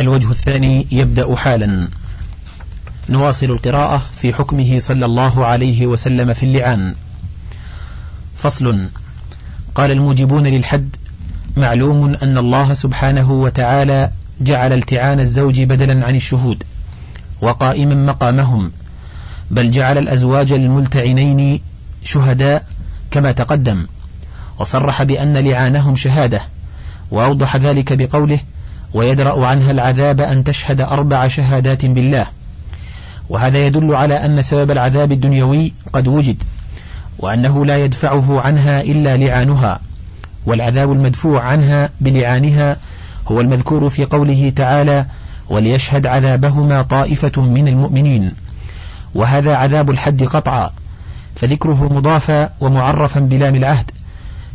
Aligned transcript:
الوجه 0.00 0.30
الثاني 0.30 0.86
يبدأ 0.92 1.36
حالا. 1.36 1.88
نواصل 3.08 3.46
القراءة 3.46 4.02
في 4.16 4.32
حكمه 4.32 4.78
صلى 4.78 5.04
الله 5.04 5.46
عليه 5.46 5.86
وسلم 5.86 6.32
في 6.34 6.42
اللعان. 6.42 6.94
فصل. 8.36 8.88
قال 9.74 9.90
الموجبون 9.90 10.46
للحد 10.46 10.96
معلوم 11.56 12.14
أن 12.22 12.38
الله 12.38 12.74
سبحانه 12.74 13.32
وتعالى 13.32 14.10
جعل 14.40 14.72
التعان 14.72 15.20
الزوج 15.20 15.60
بدلا 15.60 16.06
عن 16.06 16.16
الشهود 16.16 16.62
وقائما 17.40 17.94
مقامهم 17.94 18.72
بل 19.50 19.70
جعل 19.70 19.98
الأزواج 19.98 20.52
الملتعنين 20.52 21.60
شهداء 22.04 22.66
كما 23.10 23.32
تقدم 23.32 23.86
وصرح 24.58 25.02
بأن 25.02 25.36
لعانهم 25.36 25.96
شهادة 25.96 26.40
وأوضح 27.10 27.56
ذلك 27.56 27.92
بقوله 27.92 28.38
ويدرأ 28.94 29.46
عنها 29.46 29.70
العذاب 29.70 30.20
أن 30.20 30.44
تشهد 30.44 30.80
أربع 30.80 31.28
شهادات 31.28 31.86
بالله. 31.86 32.26
وهذا 33.28 33.66
يدل 33.66 33.94
على 33.94 34.14
أن 34.14 34.42
سبب 34.42 34.70
العذاب 34.70 35.12
الدنيوي 35.12 35.72
قد 35.92 36.08
وجد 36.08 36.42
وأنه 37.18 37.66
لا 37.66 37.84
يدفعه 37.84 38.40
عنها 38.40 38.80
إلا 38.80 39.16
لعانها 39.16 39.80
والعذاب 40.46 40.92
المدفوع 40.92 41.42
عنها 41.42 41.88
بلعانها 42.00 42.76
هو 43.28 43.40
المذكور 43.40 43.88
في 43.88 44.04
قوله 44.04 44.52
تعالى 44.56 45.06
وليشهد 45.48 46.06
عذابهما 46.06 46.82
طائفة 46.82 47.42
من 47.42 47.68
المؤمنين 47.68 48.32
وهذا 49.14 49.54
عذاب 49.56 49.90
الحد 49.90 50.22
قطعا 50.22 50.70
فذكره 51.36 51.92
مضافا 51.92 52.50
ومعرفا 52.60 53.20
بلام 53.20 53.54
العهد 53.54 53.90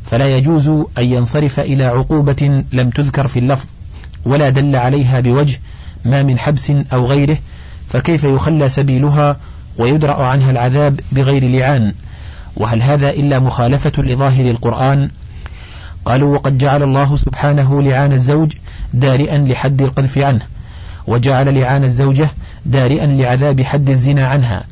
فلا 0.05 0.37
يجوز 0.37 0.67
أن 0.97 1.03
ينصرف 1.03 1.59
إلى 1.59 1.83
عقوبة 1.85 2.63
لم 2.71 2.89
تذكر 2.89 3.27
في 3.27 3.39
اللفظ. 3.39 3.65
ولا 4.25 4.49
دل 4.49 4.75
عليها 4.75 5.19
بوجه 5.19 5.59
ما 6.05 6.23
من 6.23 6.39
حبس 6.39 6.71
أو 6.93 7.05
غيره 7.05 7.37
فكيف 7.89 8.23
يخلى 8.23 8.69
سبيلها 8.69 9.37
ويدرأ 9.77 10.23
عنها 10.23 10.51
العذاب 10.51 10.99
بغير 11.11 11.47
لعان؟ 11.47 11.93
وهل 12.57 12.81
هذا 12.81 13.09
إلا 13.09 13.39
مخالفة 13.39 14.03
لظاهر 14.03 14.49
القرآن؟ 14.49 15.09
قالوا 16.05 16.35
وقد 16.35 16.57
جعل 16.57 16.83
الله 16.83 17.15
سبحانه 17.15 17.81
لعان 17.81 18.13
الزوج 18.13 18.53
دارئا 18.93 19.37
لحد 19.37 19.81
القذف 19.81 20.17
عنه 20.17 20.41
وجعل 21.07 21.59
لعان 21.59 21.83
الزوجة 21.83 22.29
دارئا 22.65 23.05
لعذاب 23.05 23.61
حد 23.61 23.89
الزنا 23.89 24.27
عنها. 24.27 24.63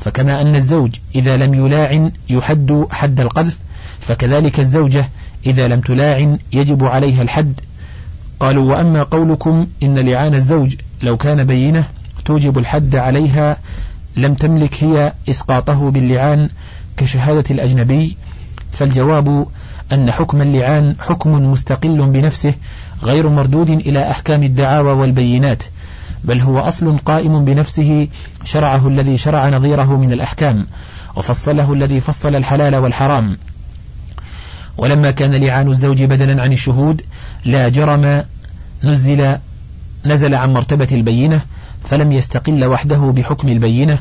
فكما 0.00 0.40
أن 0.40 0.56
الزوج 0.56 0.94
إذا 1.14 1.36
لم 1.36 1.54
يلاعن 1.54 2.12
يحد 2.28 2.86
حد 2.90 3.20
القذف 3.20 3.58
فكذلك 4.00 4.60
الزوجة 4.60 5.08
إذا 5.46 5.68
لم 5.68 5.80
تلاعن 5.80 6.38
يجب 6.52 6.84
عليها 6.84 7.22
الحد 7.22 7.60
قالوا 8.40 8.72
وأما 8.72 9.02
قولكم 9.02 9.66
إن 9.82 9.98
لعان 9.98 10.34
الزوج 10.34 10.76
لو 11.02 11.16
كان 11.16 11.44
بينة 11.44 11.84
توجب 12.24 12.58
الحد 12.58 12.96
عليها 12.96 13.56
لم 14.16 14.34
تملك 14.34 14.84
هي 14.84 15.12
إسقاطه 15.30 15.90
باللعان 15.90 16.48
كشهادة 16.96 17.44
الأجنبي. 17.50 18.16
فالجواب 18.72 19.46
أن 19.92 20.10
حكم 20.10 20.42
اللعان 20.42 20.96
حكم 21.00 21.50
مستقل 21.52 22.06
بنفسه 22.06 22.54
غير 23.02 23.28
مردود 23.28 23.70
إلى 23.70 24.10
أحكام 24.10 24.42
الدعاوى 24.42 24.92
والبينات 24.92 25.62
بل 26.24 26.40
هو 26.40 26.58
أصل 26.58 26.98
قائم 26.98 27.44
بنفسه 27.44 28.08
شرعه 28.44 28.88
الذي 28.88 29.18
شرع 29.18 29.48
نظيره 29.48 29.96
من 29.96 30.12
الأحكام 30.12 30.66
وفصله 31.16 31.72
الذي 31.72 32.00
فصل 32.00 32.34
الحلال 32.34 32.76
والحرام. 32.76 33.36
ولما 34.78 35.10
كان 35.10 35.34
لعان 35.34 35.70
الزوج 35.70 36.02
بدلا 36.02 36.42
عن 36.42 36.52
الشهود 36.52 37.02
لا 37.44 37.68
جرم 37.68 38.22
نزل 38.84 39.36
نزل 40.06 40.34
عن 40.34 40.52
مرتبة 40.52 40.88
البينة 40.92 41.40
فلم 41.84 42.12
يستقل 42.12 42.64
وحده 42.64 42.96
بحكم 42.96 43.48
البينة 43.48 43.98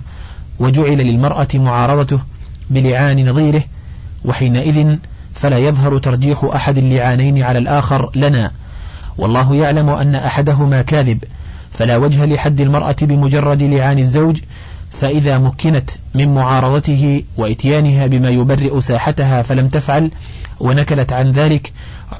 وجعل 0.59 0.97
للمرأة 0.97 1.47
معارضته 1.53 2.19
بلعان 2.69 3.29
نظيره 3.29 3.63
وحينئذ 4.25 4.95
فلا 5.35 5.57
يظهر 5.57 5.97
ترجيح 5.97 6.49
أحد 6.55 6.77
اللعانين 6.77 7.43
على 7.43 7.59
الآخر 7.59 8.11
لنا. 8.15 8.51
والله 9.17 9.55
يعلم 9.55 9.89
أن 9.89 10.15
أحدهما 10.15 10.81
كاذب 10.81 11.23
فلا 11.71 11.97
وجه 11.97 12.25
لحد 12.25 12.61
المرأة 12.61 12.95
بمجرد 13.01 13.63
لعان 13.63 13.99
الزوج 13.99 14.39
فإذا 14.93 15.37
مكنت 15.37 15.89
من 16.15 16.33
معارضته 16.33 17.23
وإتيانها 17.37 18.07
بما 18.07 18.29
يبرئ 18.29 18.81
ساحتها 18.81 19.41
فلم 19.41 19.67
تفعل 19.67 20.11
ونكلت 20.59 21.13
عن 21.13 21.31
ذلك 21.31 21.73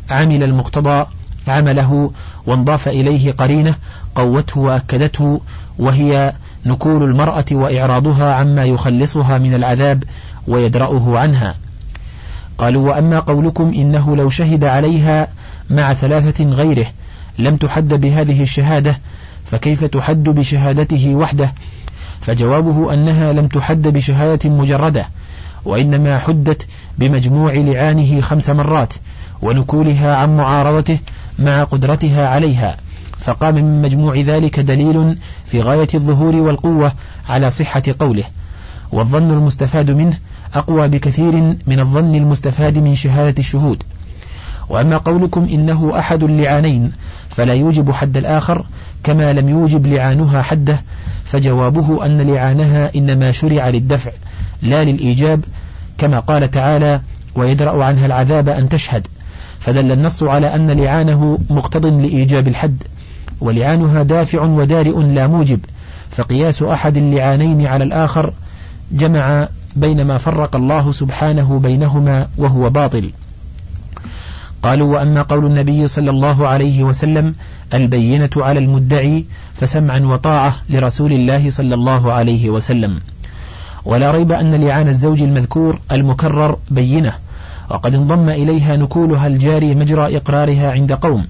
عمل 0.10 0.44
المقتضى 0.44 1.06
عمله 1.48 2.12
وانضاف 2.46 2.88
إليه 2.88 3.32
قرينة 3.32 3.76
قوته 4.16 4.60
وأكدته 4.60 5.42
وهي 5.80 6.34
نكول 6.66 7.04
المرأة 7.04 7.46
وإعراضها 7.52 8.34
عما 8.34 8.66
يخلصها 8.66 9.38
من 9.38 9.54
العذاب 9.54 10.04
ويدرأه 10.48 11.20
عنها. 11.20 11.56
قالوا 12.58 12.90
وأما 12.90 13.20
قولكم 13.20 13.74
إنه 13.76 14.16
لو 14.16 14.30
شهد 14.30 14.64
عليها 14.64 15.28
مع 15.70 15.94
ثلاثة 15.94 16.46
غيره 16.46 16.86
لم 17.40 17.58
تحد 17.58 17.94
بهذه 17.94 18.44
الشهادة 18.44 19.00
فكيف 19.46 19.84
تحد 19.84 20.24
بشهادته 20.24 21.16
وحده؟ 21.16 21.54
فجوابه 22.24 22.94
أنها 22.94 23.34
لم 23.34 23.48
تحد 23.48 23.88
بشهادة 23.88 24.50
مجردة 24.50 25.08
وإنما 25.66 26.20
حدت 26.20 26.68
بمجموع 26.98 27.54
لعانه 27.54 28.22
خمس 28.22 28.50
مرات 28.50 28.94
ونكولها 29.42 30.16
عن 30.16 30.38
معارضته 30.38 31.00
مع 31.40 31.64
قدرتها 31.64 32.28
عليها 32.28 32.78
فقام 33.20 33.56
من 33.56 33.82
مجموع 33.82 34.16
ذلك 34.16 34.60
دليل 34.60 35.18
في 35.46 35.62
غاية 35.62 35.88
الظهور 35.94 36.36
والقوة 36.36 36.92
على 37.30 37.50
صحة 37.50 37.84
قوله. 38.00 38.24
والظن 38.92 39.32
المستفاد 39.32 39.92
منه 39.92 40.18
أقوى 40.56 40.88
بكثير 40.88 41.32
من 41.68 41.80
الظن 41.80 42.16
المستفاد 42.16 42.80
من 42.80 42.96
شهادة 42.96 43.36
الشهود. 43.40 43.84
وأما 44.70 44.98
قولكم 44.98 45.48
إنه 45.52 46.00
أحد 46.00 46.24
اللعانين 46.24 46.92
فلا 47.30 47.54
يوجب 47.54 47.92
حد 47.92 48.18
الآخر 48.18 48.66
كما 49.04 49.34
لم 49.34 49.50
يوجب 49.50 49.88
لعانها 49.88 50.42
حده 50.42 50.82
فجوابه 51.34 52.06
أن 52.06 52.22
لعانها 52.22 52.92
إنما 52.96 53.32
شرع 53.32 53.70
للدفع 53.70 54.12
لا 54.62 54.84
للإيجاب 54.84 55.46
كما 55.98 56.20
قال 56.20 56.52
تعالى 56.52 57.02
ويدرأ 57.36 57.84
عنها 57.84 58.06
العذاب 58.06 58.50
أن 58.50 58.70
تشهد 58.70 59.08
فدل 59.60 59.92
النص 59.92 60.24
على 60.24 60.56
أن 60.56 60.72
لعانه 60.72 61.40
مقتض 61.50 61.86
لإيجاب 61.86 62.48
الحد 62.48 62.84
ولعانها 63.42 64.04
دافع 64.04 64.42
ودارئ 64.42 65.04
لا 65.04 65.28
موجب 65.28 65.60
فقياس 66.12 66.64
أحد 66.64 66.98
اللعانين 66.98 67.66
على 67.66 67.84
الآخر 67.84 68.34
جمع 68.92 69.48
بين 69.76 70.06
ما 70.06 70.18
فرق 70.18 70.56
الله 70.56 70.92
سبحانه 70.92 71.60
بينهما 71.60 72.28
وهو 72.38 72.70
باطل. 72.70 73.12
قالوا 74.64 74.94
وأما 74.94 75.22
قول 75.22 75.46
النبي 75.46 75.88
صلى 75.88 76.10
الله 76.10 76.48
عليه 76.48 76.84
وسلم 76.84 77.36
البينة 77.74 78.30
على 78.38 78.60
المدعي 78.60 79.26
فسمعا 79.54 80.00
وطاعة 80.00 80.56
لرسول 80.70 81.14
الله 81.14 81.50
صلى 81.50 81.76
الله 81.76 82.14
عليه 82.14 82.50
وسلم. 82.50 83.00
ولا 83.86 84.12
ريب 84.12 84.32
أن 84.32 84.54
لعان 84.54 84.88
الزوج 84.88 85.22
المذكور 85.22 85.80
المكرر 85.92 86.58
بينة 86.72 87.14
وقد 87.70 87.96
انضم 87.96 88.30
إليها 88.30 88.76
نكولها 88.76 89.28
الجاري 89.28 89.76
مجرى 89.76 90.18
إقرارها 90.18 90.72
عند 90.72 90.94
قوم 90.94 91.26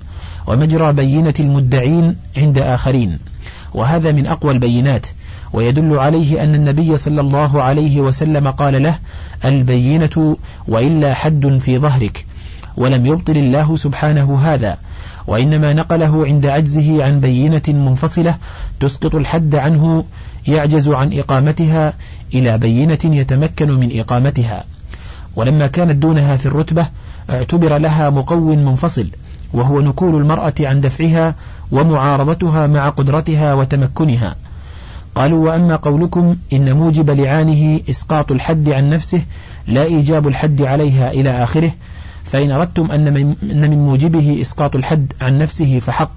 ومجرى 0.47 0.93
بينة 0.93 1.33
المدعين 1.39 2.15
عند 2.37 2.57
آخرين. 2.57 3.19
وهذا 3.73 4.11
من 4.11 4.27
أقوى 4.27 4.51
البينات 4.53 5.07
ويدل 5.53 5.97
عليه 5.97 6.43
أن 6.43 6.55
النبي 6.55 6.97
صلى 6.97 7.21
الله 7.21 7.61
عليه 7.61 8.01
وسلم 8.01 8.47
قال 8.47 8.83
له 8.83 8.99
البينة 9.45 10.37
وإلا 10.67 11.13
حد 11.13 11.57
في 11.57 11.77
ظهرك 11.77 12.25
ولم 12.77 13.05
يبطل 13.05 13.37
الله 13.37 13.75
سبحانه 13.77 14.39
هذا. 14.39 14.77
وإنما 15.27 15.73
نقله 15.73 16.25
عند 16.25 16.45
عجزه 16.45 17.03
عن 17.03 17.19
بينة 17.19 17.61
منفصلة 17.67 18.35
تسقط 18.79 19.15
الحد 19.15 19.55
عنه 19.55 20.03
يعجز 20.47 20.87
عن 20.89 21.13
إقامتها 21.13 21.93
إلى 22.33 22.57
بينة 22.57 22.99
يتمكن 23.03 23.71
من 23.71 23.99
إقامتها. 23.99 24.63
ولما 25.35 25.67
كانت 25.67 25.95
دونها 25.95 26.37
في 26.37 26.45
الرتبة 26.45 26.87
اعتبر 27.29 27.77
لها 27.77 28.09
مقو 28.09 28.55
منفصل 28.55 29.07
وهو 29.53 29.81
نكول 29.81 30.15
المرأة 30.15 30.53
عن 30.59 30.81
دفعها 30.81 31.35
ومعارضتها 31.71 32.67
مع 32.67 32.89
قدرتها 32.89 33.53
وتمكنها. 33.53 34.35
قالوا 35.15 35.49
وأما 35.49 35.75
قولكم 35.75 36.35
إن 36.53 36.73
موجب 36.73 37.09
لعانه 37.09 37.79
إسقاط 37.89 38.31
الحد 38.31 38.69
عن 38.69 38.89
نفسه 38.89 39.21
لا 39.67 39.83
إيجاب 39.83 40.27
الحد 40.27 40.61
عليها 40.61 41.11
إلى 41.11 41.43
آخره 41.43 41.71
فإن 42.33 42.51
أردتم 42.51 42.91
أن 42.91 43.13
من 43.69 43.77
موجبه 43.77 44.41
إسقاط 44.41 44.75
الحد 44.75 45.13
عن 45.21 45.37
نفسه 45.37 45.79
فحق 45.79 46.11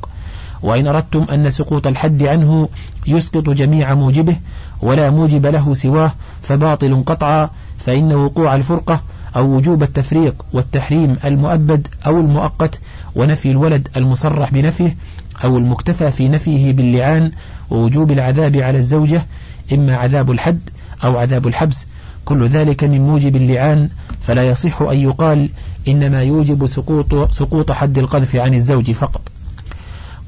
وإن 0.63 0.87
أردتم 0.87 1.27
أن 1.33 1.51
سقوط 1.51 1.87
الحد 1.87 2.23
عنه 2.23 2.69
يسقط 3.07 3.51
جميع 3.51 3.95
موجبه 3.95 4.37
ولا 4.83 5.11
موجب 5.11 5.47
له 5.47 5.75
سواه 5.75 6.13
فباطل 6.43 7.03
قطعا 7.07 7.51
فإن 7.79 8.13
وقوع 8.13 8.57
الفرقة 8.57 9.01
أو 9.37 9.47
وجوب 9.57 9.83
التفريق 9.83 10.47
والتحريم 10.53 11.17
المؤبد 11.25 11.89
أو 12.07 12.21
المؤقت 12.21 12.81
ونفي 13.17 13.51
الولد 13.51 13.89
المصرح 13.97 14.51
بنفيه 14.53 14.97
أو 15.45 15.59
المكتفى 15.59 16.11
في 16.11 16.29
نفيه 16.29 16.73
باللعان 16.73 17.31
ووجوب 17.71 18.11
العذاب 18.11 18.57
على 18.57 18.79
الزوجة 18.79 19.27
إما 19.73 19.97
عذاب 19.97 20.31
الحد 20.31 20.61
أو 21.05 21.19
عذاب 21.19 21.47
الحبس 21.47 21.87
كل 22.25 22.49
ذلك 22.49 22.85
من 22.85 23.01
موجب 23.01 23.37
اللعان 23.37 23.89
فلا 24.27 24.49
يصح 24.49 24.83
أن 24.83 24.99
يقال 24.99 25.49
إنما 25.89 26.23
يوجب 26.23 26.67
سقوط, 26.67 27.33
سقوط 27.33 27.73
حد 27.73 27.99
القذف 27.99 28.37
عن 28.37 28.55
الزوج 28.55 28.91
فقط. 28.91 29.21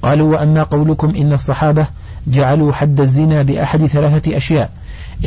قالوا 0.03 0.33
وأما 0.33 0.63
قولكم 0.63 1.15
إن 1.17 1.33
الصحابة 1.33 1.87
جعلوا 2.27 2.73
حد 2.73 3.01
الزنا 3.01 3.43
بأحد 3.43 3.87
ثلاثة 3.87 4.37
أشياء 4.37 4.71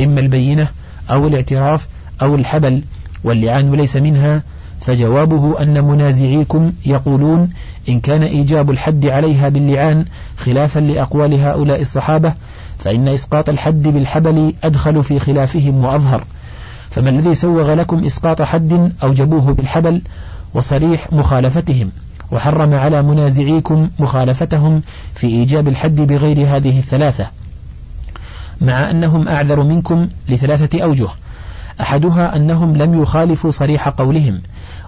إما 0.02 0.20
البينة 0.20 0.68
أو 1.10 1.26
الاعتراف 1.26 1.88
أو 2.22 2.34
الحبل 2.34 2.82
واللعان 3.24 3.72
ليس 3.72 3.96
منها 3.96 4.42
فجوابه 4.80 5.62
أن 5.62 5.84
منازعيكم 5.84 6.72
يقولون 6.86 7.50
إن 7.88 8.00
كان 8.00 8.22
إيجاب 8.22 8.70
الحد 8.70 9.06
عليها 9.06 9.48
باللعان 9.48 10.04
خلافا 10.36 10.80
لأقوال 10.80 11.34
هؤلاء 11.40 11.80
الصحابة 11.80 12.34
فإن 12.78 13.08
إسقاط 13.08 13.48
الحد 13.48 13.82
بالحبل 13.88 14.54
أدخل 14.64 15.04
في 15.04 15.18
خلافهم 15.18 15.84
وأظهر. 15.84 16.24
فما 16.92 17.10
الذي 17.10 17.34
سوغ 17.34 17.74
لكم 17.74 18.04
إسقاط 18.04 18.42
حد 18.42 18.92
أوجبوه 19.02 19.54
بالحبل 19.54 20.02
وصريح 20.54 21.12
مخالفتهم 21.12 21.90
وحرم 22.32 22.74
على 22.74 23.02
منازعيكم 23.02 23.88
مخالفتهم 23.98 24.82
في 25.14 25.26
إيجاب 25.26 25.68
الحد 25.68 26.00
بغير 26.00 26.56
هذه 26.56 26.78
الثلاثة 26.78 27.26
مع 28.60 28.90
أنهم 28.90 29.28
أعذر 29.28 29.62
منكم 29.62 30.08
لثلاثة 30.28 30.82
أوجه 30.82 31.08
أحدها 31.80 32.36
أنهم 32.36 32.76
لم 32.76 33.02
يخالفوا 33.02 33.50
صريح 33.50 33.88
قولهم 33.88 34.40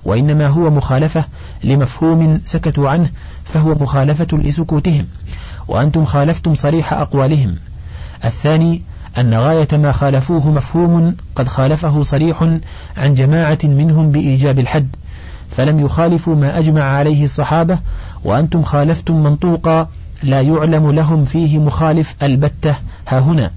وإنما 0.04 0.46
هو 0.46 0.70
مخالفة 0.70 1.24
لمفهوم 1.64 2.40
سكتوا 2.44 2.90
عنه 2.90 3.10
فهو 3.44 3.74
مخالفة 3.74 4.38
لسكوتهم 4.38 5.06
وأنتم 5.68 6.04
خالفتم 6.04 6.54
صريح 6.54 6.92
أقوالهم 6.92 7.56
الثاني 8.24 8.82
أن 9.18 9.34
غاية 9.34 9.68
ما 9.72 9.92
خالفوه 9.92 10.50
مفهوم 10.50 11.16
قد 11.36 11.48
خالفه 11.48 12.02
صريح 12.02 12.42
عن 12.96 13.14
جماعة 13.14 13.58
منهم 13.64 14.12
بإيجاب 14.12 14.58
الحد 14.58 14.96
فلم 15.50 15.80
يخالفوا 15.80 16.36
ما 16.36 16.58
أجمع 16.58 16.82
عليه 16.82 17.24
الصحابة 17.24 17.78
وأنتم 18.24 18.62
خالفتم 18.62 19.22
منطوقا 19.22 19.88
لا 20.22 20.40
يعلم 20.40 20.90
لهم 20.90 21.24
فيه 21.24 21.58
مخالف 21.58 22.14
البتة 22.22 22.74
ها 23.08 23.18
هنا 23.18 23.50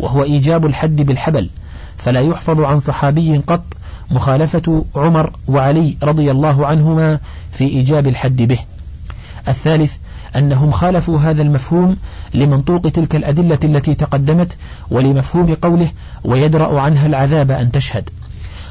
وهو 0.00 0.22
إيجاب 0.22 0.66
الحد 0.66 1.02
بالحبل 1.02 1.50
فلا 1.96 2.20
يحفظ 2.20 2.60
عن 2.60 2.78
صحابي 2.78 3.36
قط 3.38 3.64
مخالفة 4.10 4.84
عمر 4.96 5.32
وعلي 5.48 5.96
رضي 6.02 6.30
الله 6.30 6.66
عنهما 6.66 7.18
في 7.52 7.64
إيجاب 7.64 8.08
الحد 8.08 8.42
به. 8.42 8.58
الثالث 9.48 9.96
أنهم 10.36 10.70
خالفوا 10.70 11.18
هذا 11.18 11.42
المفهوم 11.42 11.96
لمنطوق 12.34 12.80
تلك 12.80 13.16
الأدلة 13.16 13.58
التي 13.64 13.94
تقدمت 13.94 14.56
ولمفهوم 14.90 15.54
قوله 15.54 15.88
ويدرأ 16.24 16.80
عنها 16.80 17.06
العذاب 17.06 17.50
أن 17.50 17.72
تشهد. 17.72 18.10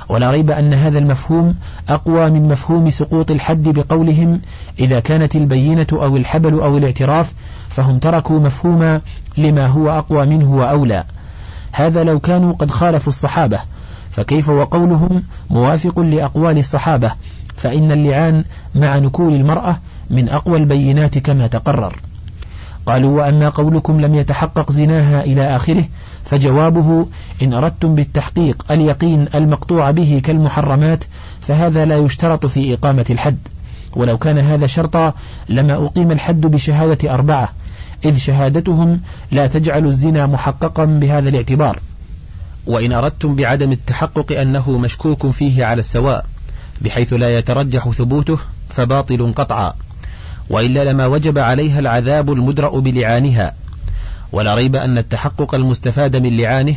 ولا 0.09 0.31
ريب 0.31 0.51
أن 0.51 0.73
هذا 0.73 0.99
المفهوم 0.99 1.55
أقوى 1.89 2.29
من 2.29 2.47
مفهوم 2.47 2.89
سقوط 2.89 3.31
الحد 3.31 3.69
بقولهم 3.69 4.41
إذا 4.79 4.99
كانت 4.99 5.35
البينة 5.35 5.87
أو 5.93 6.17
الحبل 6.17 6.53
أو 6.53 6.77
الاعتراف 6.77 7.33
فهم 7.69 7.99
تركوا 7.99 8.39
مفهوما 8.39 9.01
لما 9.37 9.67
هو 9.67 9.89
أقوى 9.89 10.25
منه 10.25 10.55
وأولى. 10.55 11.03
هذا 11.71 12.03
لو 12.03 12.19
كانوا 12.19 12.53
قد 12.53 12.71
خالفوا 12.71 13.13
الصحابة 13.13 13.59
فكيف 14.11 14.49
وقولهم 14.49 15.23
موافق 15.49 15.99
لأقوال 15.99 16.57
الصحابة؟ 16.57 17.11
فإن 17.55 17.91
اللعان 17.91 18.43
مع 18.75 18.97
نكول 18.97 19.33
المرأة 19.33 19.77
من 20.09 20.29
أقوى 20.29 20.57
البينات 20.57 21.17
كما 21.17 21.47
تقرر. 21.47 21.95
قالوا 22.85 23.17
وأما 23.21 23.49
قولكم 23.49 24.01
لم 24.01 24.15
يتحقق 24.15 24.71
زناها 24.71 25.23
إلى 25.23 25.55
آخره 25.55 25.85
فجوابه 26.25 27.07
إن 27.41 27.53
أردتم 27.53 27.95
بالتحقيق 27.95 28.65
اليقين 28.71 29.25
المقطوع 29.35 29.91
به 29.91 30.21
كالمحرمات 30.23 31.03
فهذا 31.41 31.85
لا 31.85 31.97
يشترط 31.97 32.45
في 32.45 32.73
إقامة 32.73 33.05
الحد. 33.09 33.37
ولو 33.95 34.17
كان 34.17 34.37
هذا 34.37 34.67
شرطا 34.67 35.13
لما 35.49 35.85
أقيم 35.85 36.11
الحد 36.11 36.41
بشهادة 36.41 37.13
أربعة 37.13 37.49
إذ 38.05 38.17
شهادتهم 38.17 39.01
لا 39.31 39.47
تجعل 39.47 39.85
الزنا 39.85 40.25
محققا 40.25 40.85
بهذا 40.85 41.29
الاعتبار. 41.29 41.79
وإن 42.67 42.91
أردتم 42.91 43.35
بعدم 43.35 43.71
التحقق 43.71 44.39
أنه 44.39 44.77
مشكوك 44.77 45.29
فيه 45.29 45.65
على 45.65 45.79
السواء 45.79 46.25
بحيث 46.81 47.13
لا 47.13 47.37
يترجح 47.37 47.89
ثبوته 47.89 48.37
فباطل 48.69 49.33
قطعا. 49.35 49.73
وإلا 50.49 50.83
لما 50.83 51.05
وجب 51.05 51.37
عليها 51.37 51.79
العذاب 51.79 52.31
المدرأ 52.31 52.79
بلعانها. 52.79 53.53
ولا 54.31 54.55
ريب 54.55 54.75
أن 54.75 54.97
التحقق 54.97 55.55
المستفاد 55.55 56.15
من 56.15 56.37
لعانه 56.37 56.75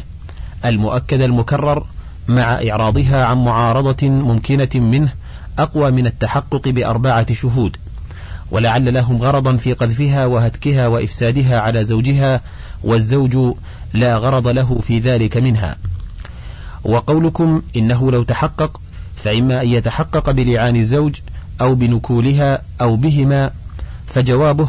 المؤكد 0.64 1.20
المكرر 1.20 1.86
مع 2.28 2.42
إعراضها 2.42 3.24
عن 3.24 3.44
معارضة 3.44 4.08
ممكنة 4.08 4.68
منه 4.74 5.12
أقوى 5.58 5.90
من 5.90 6.06
التحقق 6.06 6.68
بأربعة 6.68 7.34
شهود. 7.34 7.76
ولعل 8.50 8.94
لهم 8.94 9.16
غرضا 9.16 9.56
في 9.56 9.72
قذفها 9.72 10.26
وهتكها 10.26 10.86
وإفسادها 10.86 11.60
على 11.60 11.84
زوجها 11.84 12.40
والزوج 12.84 13.54
لا 13.94 14.16
غرض 14.16 14.48
له 14.48 14.78
في 14.82 14.98
ذلك 14.98 15.36
منها. 15.36 15.76
وقولكم 16.84 17.62
إنه 17.76 18.12
لو 18.12 18.22
تحقق 18.22 18.80
فإما 19.16 19.62
أن 19.62 19.68
يتحقق 19.68 20.30
بلعان 20.30 20.76
الزوج 20.76 21.14
أو 21.60 21.74
بنكولها 21.74 22.62
أو 22.80 22.96
بهما 22.96 23.50
فجوابه 24.06 24.68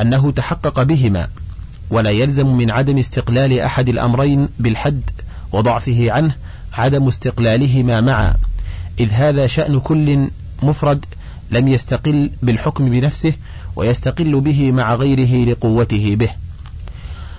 أنه 0.00 0.30
تحقق 0.30 0.82
بهما 0.82 1.28
ولا 1.90 2.10
يلزم 2.10 2.56
من 2.56 2.70
عدم 2.70 2.98
استقلال 2.98 3.60
أحد 3.60 3.88
الأمرين 3.88 4.48
بالحد 4.58 5.10
وضعفه 5.52 6.12
عنه 6.12 6.34
عدم 6.72 7.08
استقلالهما 7.08 8.00
معا 8.00 8.34
إذ 9.00 9.10
هذا 9.10 9.46
شأن 9.46 9.78
كل 9.78 10.28
مفرد 10.62 11.04
لم 11.50 11.68
يستقل 11.68 12.30
بالحكم 12.42 12.90
بنفسه 12.90 13.32
ويستقل 13.76 14.40
به 14.40 14.72
مع 14.72 14.94
غيره 14.94 15.50
لقوته 15.50 16.14
به. 16.14 16.30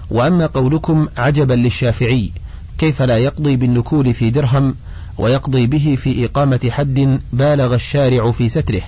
وأما 0.09 0.45
قولكم 0.45 1.07
عجبا 1.17 1.53
للشافعي 1.53 2.31
كيف 2.77 3.01
لا 3.01 3.17
يقضي 3.17 3.55
بالنكول 3.55 4.13
في 4.13 4.29
درهم 4.29 4.75
ويقضي 5.17 5.67
به 5.67 5.97
في 5.99 6.25
إقامة 6.25 6.69
حد 6.69 7.19
بالغ 7.33 7.73
الشارع 7.75 8.31
في 8.31 8.49
ستره 8.49 8.81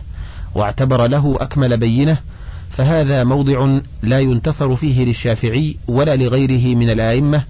واعتبر 0.55 1.07
له 1.07 1.37
أكمل 1.41 1.77
بينة 1.77 2.17
فهذا 2.69 3.23
موضع 3.23 3.79
لا 4.03 4.19
ينتصر 4.19 4.75
فيه 4.75 5.05
للشافعي 5.05 5.77
ولا 5.87 6.15
لغيره 6.15 6.75
من 6.75 6.89
الآئمة 6.89 7.43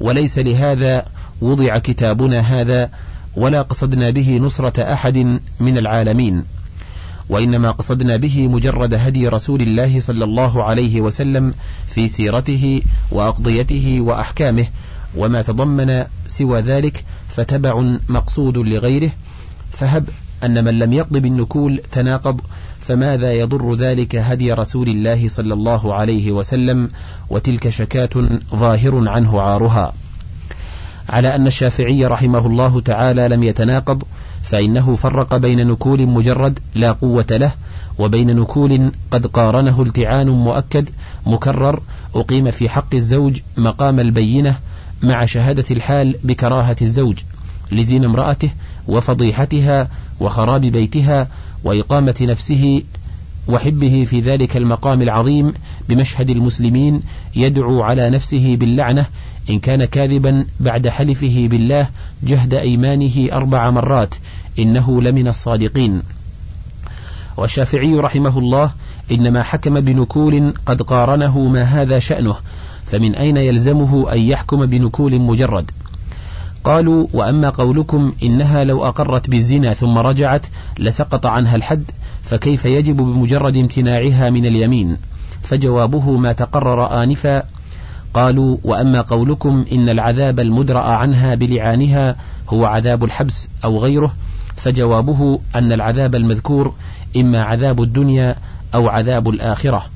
وليس 0.00 0.38
لهذا 0.38 1.04
وضع 1.40 1.78
كتابنا 1.78 2.40
هذا 2.40 2.90
ولا 3.36 3.62
قصدنا 3.62 4.10
به 4.10 4.38
نصرة 4.38 4.92
أحد 4.92 5.40
من 5.60 5.78
العالمين. 5.78 6.44
وإنما 7.28 7.70
قصدنا 7.70 8.16
به 8.16 8.48
مجرد 8.48 8.94
هدي 8.94 9.28
رسول 9.28 9.62
الله 9.62 10.00
صلى 10.00 10.24
الله 10.24 10.64
عليه 10.64 11.00
وسلم 11.00 11.54
في 11.88 12.08
سيرته 12.08 12.82
وأقضيته 13.10 14.00
وأحكامه 14.00 14.66
وما 15.16 15.42
تضمن 15.42 16.04
سوى 16.26 16.60
ذلك 16.60 17.04
فتبع 17.36 17.96
مقصود 18.08 18.58
لغيره 18.58 19.10
فهب 19.72 20.08
أن 20.44 20.64
من 20.64 20.78
لم 20.78 20.92
يقض 20.92 21.16
بالنكول 21.16 21.80
تناقض 21.92 22.40
فماذا 22.80 23.32
يضر 23.32 23.74
ذلك 23.74 24.16
هدي 24.16 24.52
رسول 24.52 24.88
الله 24.88 25.28
صلى 25.28 25.54
الله 25.54 25.94
عليه 25.94 26.32
وسلم؟ 26.32 26.88
وتلك 27.30 27.68
شكاة 27.68 28.10
ظاهر 28.54 29.08
عنه 29.08 29.40
عارها. 29.40 29.92
على 31.08 31.34
أن 31.34 31.46
الشافعي 31.46 32.06
رحمه 32.06 32.46
الله 32.46 32.80
تعالى 32.80 33.28
لم 33.28 33.42
يتناقض 33.42 34.02
فإنه 34.42 34.94
فرق 34.94 35.36
بين 35.36 35.66
نكول 35.66 36.06
مجرد 36.06 36.58
لا 36.74 36.92
قوة 36.92 37.26
له 37.30 37.52
وبين 37.98 38.36
نكول 38.36 38.92
قد 39.10 39.26
قارنه 39.26 39.82
التعان 39.82 40.28
مؤكد 40.28 40.90
مكرر 41.26 41.80
أقيم 42.14 42.50
في 42.50 42.68
حق 42.68 42.94
الزوج 42.94 43.40
مقام 43.56 44.00
البينة 44.00 44.58
مع 45.04 45.24
شهادة 45.24 45.64
الحال 45.70 46.14
بكراهة 46.24 46.76
الزوج 46.82 47.18
لزين 47.72 48.04
امرأته 48.04 48.50
وفضيحتها 48.88 49.88
وخراب 50.20 50.60
بيتها 50.60 51.28
وإقامة 51.64 52.14
نفسه 52.20 52.82
وحبه 53.48 54.06
في 54.10 54.20
ذلك 54.20 54.56
المقام 54.56 55.02
العظيم 55.02 55.54
بمشهد 55.88 56.30
المسلمين 56.30 57.02
يدعو 57.36 57.82
على 57.82 58.10
نفسه 58.10 58.56
باللعنة 58.56 59.06
إن 59.50 59.58
كان 59.58 59.84
كاذبا 59.84 60.46
بعد 60.60 60.88
حلفه 60.88 61.48
بالله 61.50 61.88
جهد 62.22 62.54
أيمانه 62.54 63.28
أربع 63.32 63.70
مرات 63.70 64.14
إنه 64.58 65.02
لمن 65.02 65.28
الصادقين. 65.28 66.02
والشافعي 67.36 67.94
رحمه 67.94 68.38
الله 68.38 68.70
إنما 69.12 69.42
حكم 69.42 69.80
بنكول 69.80 70.54
قد 70.66 70.82
قارنه 70.82 71.38
ما 71.38 71.62
هذا 71.62 71.98
شأنه 71.98 72.36
فمن 72.86 73.14
أين 73.14 73.36
يلزمه 73.36 74.12
أن 74.12 74.18
يحكم 74.18 74.66
بنكول 74.66 75.20
مجرد؟ 75.20 75.70
قالوا 76.64 77.06
وأما 77.12 77.50
قولكم 77.50 78.12
إنها 78.22 78.64
لو 78.64 78.84
أقرت 78.84 79.30
بالزنا 79.30 79.74
ثم 79.74 79.98
رجعت 79.98 80.46
لسقط 80.78 81.26
عنها 81.26 81.56
الحد 81.56 81.84
فكيف 82.24 82.64
يجب 82.64 82.96
بمجرد 82.96 83.56
امتناعها 83.56 84.30
من 84.30 84.46
اليمين؟ 84.46 84.96
فجوابه 85.42 86.16
ما 86.16 86.32
تقرر 86.32 87.02
آنفا 87.02 87.42
قالوا 88.14 88.56
وأما 88.64 89.00
قولكم 89.00 89.64
إن 89.72 89.88
العذاب 89.88 90.40
المدرأ 90.40 90.80
عنها 90.80 91.34
بلعانها 91.34 92.16
هو 92.48 92.64
عذاب 92.64 93.04
الحبس 93.04 93.48
أو 93.64 93.78
غيره 93.78 94.14
فجوابه 94.56 95.40
أن 95.56 95.72
العذاب 95.72 96.14
المذكور 96.14 96.74
إما 97.16 97.42
عذاب 97.42 97.82
الدنيا 97.82 98.36
أو 98.74 98.88
عذاب 98.88 99.28
الآخرة. 99.28 99.86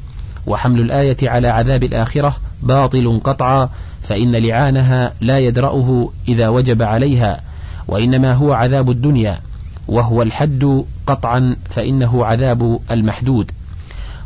وحمل 0.49 0.81
الآية 0.81 1.17
على 1.23 1.49
عذاب 1.49 1.85
الآخرة 1.85 2.37
باطل 2.63 3.21
قطعا 3.25 3.69
فإن 4.03 4.37
لعانها 4.37 5.13
لا 5.21 5.39
يدرأه 5.39 6.11
إذا 6.29 6.49
وجب 6.49 6.83
عليها 6.83 7.41
وإنما 7.89 8.33
هو 8.33 8.53
عذاب 8.53 8.91
الدنيا 8.91 9.41
وهو 9.89 10.23
الحد 10.23 10.85
قطعا 11.07 11.57
فإنه 11.71 12.25
عذاب 12.25 12.81
المحدود 12.91 13.51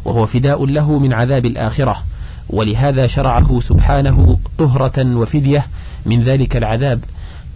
وهو 0.04 0.26
فداء 0.26 0.66
له 0.66 0.98
من 0.98 1.12
عذاب 1.12 1.46
الآخرة 1.46 2.02
ولهذا 2.50 3.06
شرعه 3.06 3.60
سبحانه 3.60 4.38
طهرة 4.58 5.16
وفدية 5.16 5.66
من 6.06 6.20
ذلك 6.20 6.56
العذاب 6.56 7.04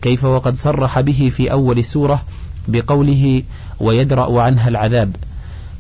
كيف 0.03 0.25
وقد 0.25 0.57
صرح 0.57 1.01
به 1.01 1.31
في 1.33 1.53
أول 1.53 1.79
السورة 1.79 2.23
بقوله 2.69 3.43
ويدرأ 3.81 4.43
عنها 4.43 4.69
العذاب 4.69 5.17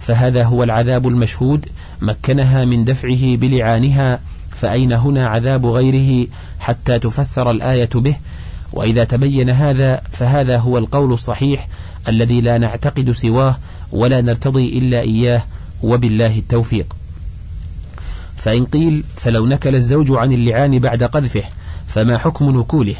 فهذا 0.00 0.44
هو 0.44 0.62
العذاب 0.62 1.08
المشهود 1.08 1.66
مكنها 2.00 2.64
من 2.64 2.84
دفعه 2.84 3.36
بلعانها 3.36 4.20
فأين 4.50 4.92
هنا 4.92 5.26
عذاب 5.26 5.66
غيره 5.66 6.28
حتى 6.60 6.98
تفسر 6.98 7.50
الآية 7.50 7.90
به؟ 7.94 8.16
وإذا 8.72 9.04
تبين 9.04 9.50
هذا 9.50 10.02
فهذا 10.12 10.58
هو 10.58 10.78
القول 10.78 11.12
الصحيح 11.12 11.68
الذي 12.08 12.40
لا 12.40 12.58
نعتقد 12.58 13.12
سواه 13.12 13.58
ولا 13.92 14.20
نرتضي 14.20 14.78
إلا 14.78 15.00
إياه 15.00 15.42
وبالله 15.82 16.38
التوفيق. 16.38 16.96
فإن 18.36 18.64
قيل 18.64 19.04
فلو 19.16 19.46
نكل 19.46 19.74
الزوج 19.74 20.06
عن 20.10 20.32
اللعان 20.32 20.78
بعد 20.78 21.02
قذفه 21.02 21.42
فما 21.86 22.18
حكم 22.18 22.58
نكوله؟ 22.58 22.96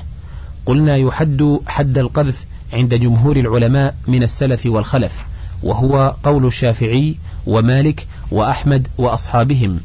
قلنا 0.67 0.97
يحد 0.97 1.59
حد 1.67 1.99
القذف 1.99 2.45
عند 2.73 2.95
جمهور 2.95 3.37
العلماء 3.37 3.95
من 4.09 4.23
السلف 4.23 4.67
والخلف 4.67 5.21
وهو 5.62 6.17
قول 6.23 6.47
الشافعي 6.47 7.17
ومالك 7.47 8.07
وأحمد 8.30 8.88
وأصحابهم. 8.99 9.80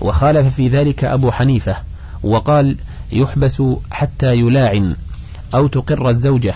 وخالف 0.00 0.54
في 0.54 0.68
ذلك 0.68 1.04
أبو 1.04 1.30
حنيفة 1.30 1.76
وقال 2.22 2.76
يحبس 3.12 3.62
حتى 3.90 4.34
يلاعن 4.34 4.96
أو 5.54 5.66
تقر 5.66 6.10
الزوجة. 6.10 6.54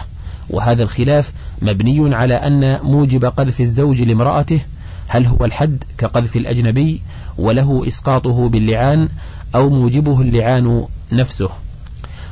وهذا 0.51 0.83
الخلاف 0.83 1.33
مبني 1.63 2.15
على 2.15 2.35
أن 2.35 2.81
موجب 2.83 3.25
قذف 3.25 3.61
الزوج 3.61 4.03
لامرأته 4.03 4.61
هل 5.09 5.27
هو 5.27 5.45
الحد 5.45 5.85
كقذف 5.99 6.37
الأجنبي 6.37 7.03
وله 7.39 7.89
إسقاطه 7.89 8.49
باللعان 8.49 9.09
أو 9.55 9.71
موجبه 9.71 10.21
اللعان 10.21 10.85
نفسه. 11.13 11.49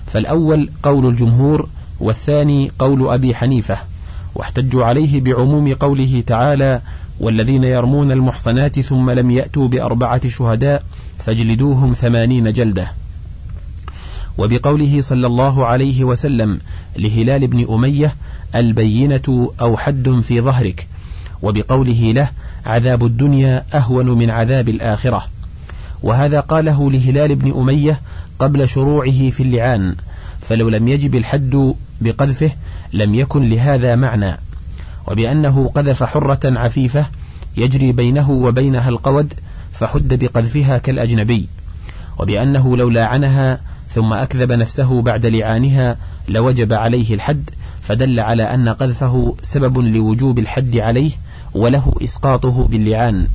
فالأول 0.07 0.71
قول 0.83 1.07
الجمهور 1.07 1.69
والثاني 2.01 2.73
قول 2.79 3.09
أبي 3.09 3.35
حنيفة. 3.35 3.79
واحتجوا 4.35 4.85
عليه 4.85 5.21
بعموم 5.21 5.75
قوله 5.75 6.23
تعالى 6.27 6.81
والذين 7.21 7.65
يرمون 7.65 8.13
المحصنات 8.13 8.81
ثم 8.81 9.11
لم 9.11 9.31
يأتوا 9.31 9.69
بأربعة 9.69 10.29
شهداء 10.29 10.83
فاجلدوهم 11.19 11.93
ثمانين 11.93 12.53
جلدة. 12.53 12.93
وبقوله 14.39 15.01
صلى 15.01 15.27
الله 15.27 15.67
عليه 15.67 16.05
وسلم 16.05 16.61
لهلال 16.97 17.47
بن 17.47 17.75
أمية 17.75 18.15
البينة 18.55 19.53
أو 19.61 19.77
حد 19.77 20.21
في 20.23 20.41
ظهرك. 20.41 20.87
وبقوله 21.43 22.13
له 22.13 22.29
عذاب 22.67 23.05
الدنيا 23.07 23.65
أهون 23.75 24.07
من 24.07 24.31
عذاب 24.31 24.69
الآخرة. 24.69 25.25
وهذا 26.03 26.41
قاله 26.41 26.91
لهلال 26.91 27.35
بن 27.37 27.61
أمية 27.61 28.01
قبل 28.39 28.69
شروعه 28.69 29.31
في 29.31 29.43
اللعان 29.43 29.95
فلو 30.41 30.69
لم 30.69 30.89
يجب 30.89 31.15
الحد 31.15 31.75
بقذفه 32.01 32.51
لم 32.93 33.15
يكن 33.15 33.49
لهذا 33.49 33.97
معنى. 33.97 34.39
وبأنه 35.11 35.69
قذف 35.75 36.03
حرة 36.03 36.41
عفيفة 36.45 37.07
يجري 37.57 37.93
بينه 37.93 38.31
وبينها 38.31 38.89
القود 38.89 39.35
فحد 39.73 40.15
بقذفها 40.15 40.79
كالأجنبي. 40.79 41.49
وبأنه 42.19 42.77
لو 42.77 42.89
لاعنها 42.91 43.61
ثم 43.91 44.13
أكذب 44.13 44.53
نفسه 44.53 45.03
بعد 45.03 45.27
لعانها 45.27 45.97
لوجب 46.29 46.73
عليه 46.73 47.15
الحد 47.15 47.51
فدل 47.83 48.21
على 48.21 48.43
أن 48.43 48.69
قذفه 48.69 49.37
سبب 49.43 49.79
لوجوب 49.79 50.39
الحد 50.39 50.77
عليه 50.77 51.11
وله 51.55 51.95
إسقاطه 52.05 52.69
باللعان. 52.69 53.27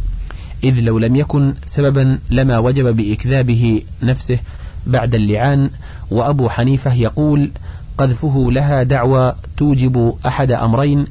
إذ 0.63 0.79
لو 0.79 0.99
لم 0.99 1.15
يكن 1.15 1.53
سببا 1.65 2.19
لما 2.29 2.57
وجب 2.57 2.95
بإكذابه 2.95 3.81
نفسه 4.03 4.39
بعد 4.87 5.15
اللعان. 5.15 5.69
وأبو 6.11 6.49
حنيفة 6.49 6.93
يقول 6.93 7.51
قذفه 7.97 8.47
لها 8.51 8.83
دعوى 8.83 9.35
توجب 9.57 10.15
أحد 10.25 10.51
أمرين 10.51 11.05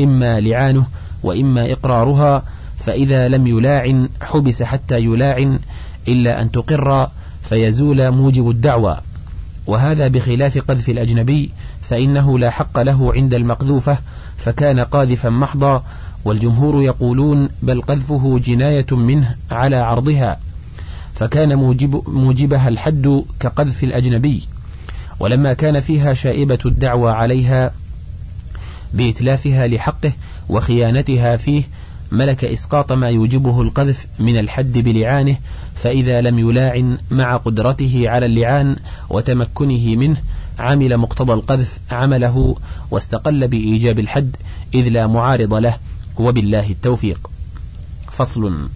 إما 0.00 0.40
لعانه 0.40 0.86
وإما 1.22 1.72
إقرارها 1.72 2.42
فإذا 2.78 3.28
لم 3.28 3.46
يلاعن 3.46 4.08
حبس 4.22 4.62
حتى 4.62 4.98
يلاعن 5.00 5.58
إلا 6.08 6.42
أن 6.42 6.50
تقر 6.50 7.08
فيزول 7.42 8.10
موجب 8.10 8.50
الدعوى. 8.50 8.98
وهذا 9.66 10.08
بخلاف 10.08 10.58
قذف 10.58 10.88
الأجنبي 10.88 11.50
فإنه 11.82 12.38
لا 12.38 12.50
حق 12.50 12.78
له 12.78 13.12
عند 13.14 13.34
المقذوفة 13.34 13.98
فكان 14.38 14.80
قاذفا 14.80 15.30
محضا 15.30 15.84
والجمهور 16.24 16.82
يقولون 16.82 17.48
بل 17.62 17.82
قذفه 17.82 18.40
جناية 18.44 18.86
منه 18.90 19.36
على 19.50 19.76
عرضها. 19.76 20.40
فكان 21.14 21.54
موجب 21.54 22.02
موجبها 22.08 22.68
الحد 22.68 23.24
كقذف 23.40 23.84
الأجنبي. 23.84 24.42
ولما 25.20 25.52
كان 25.52 25.80
فيها 25.80 26.14
شائبة 26.14 26.58
الدعوى 26.66 27.12
عليها 27.12 27.72
بإتلافها 28.94 29.66
لحقه 29.66 30.12
وخيانتها 30.48 31.36
فيه 31.36 31.62
ملك 32.12 32.44
إسقاط 32.44 32.92
ما 32.92 33.08
يوجبه 33.08 33.62
القذف 33.62 34.06
من 34.18 34.38
الحد 34.38 34.78
بلعانه 34.78 35.36
فإذا 35.74 36.20
لم 36.20 36.38
يلاعن 36.38 36.98
مع 37.10 37.36
قدرته 37.36 38.04
على 38.06 38.26
اللعان 38.26 38.76
وتمكنه 39.10 39.96
منه 39.96 40.16
عمل 40.58 40.96
مقتضى 40.96 41.32
القذف 41.32 41.78
عمله 41.90 42.56
واستقل 42.90 43.48
بإيجاب 43.48 43.98
الحد 43.98 44.36
إذ 44.74 44.88
لا 44.88 45.06
معارض 45.06 45.54
له 45.54 45.76
وبالله 46.18 46.70
التوفيق. 46.70 47.30
فصل. 48.12 48.68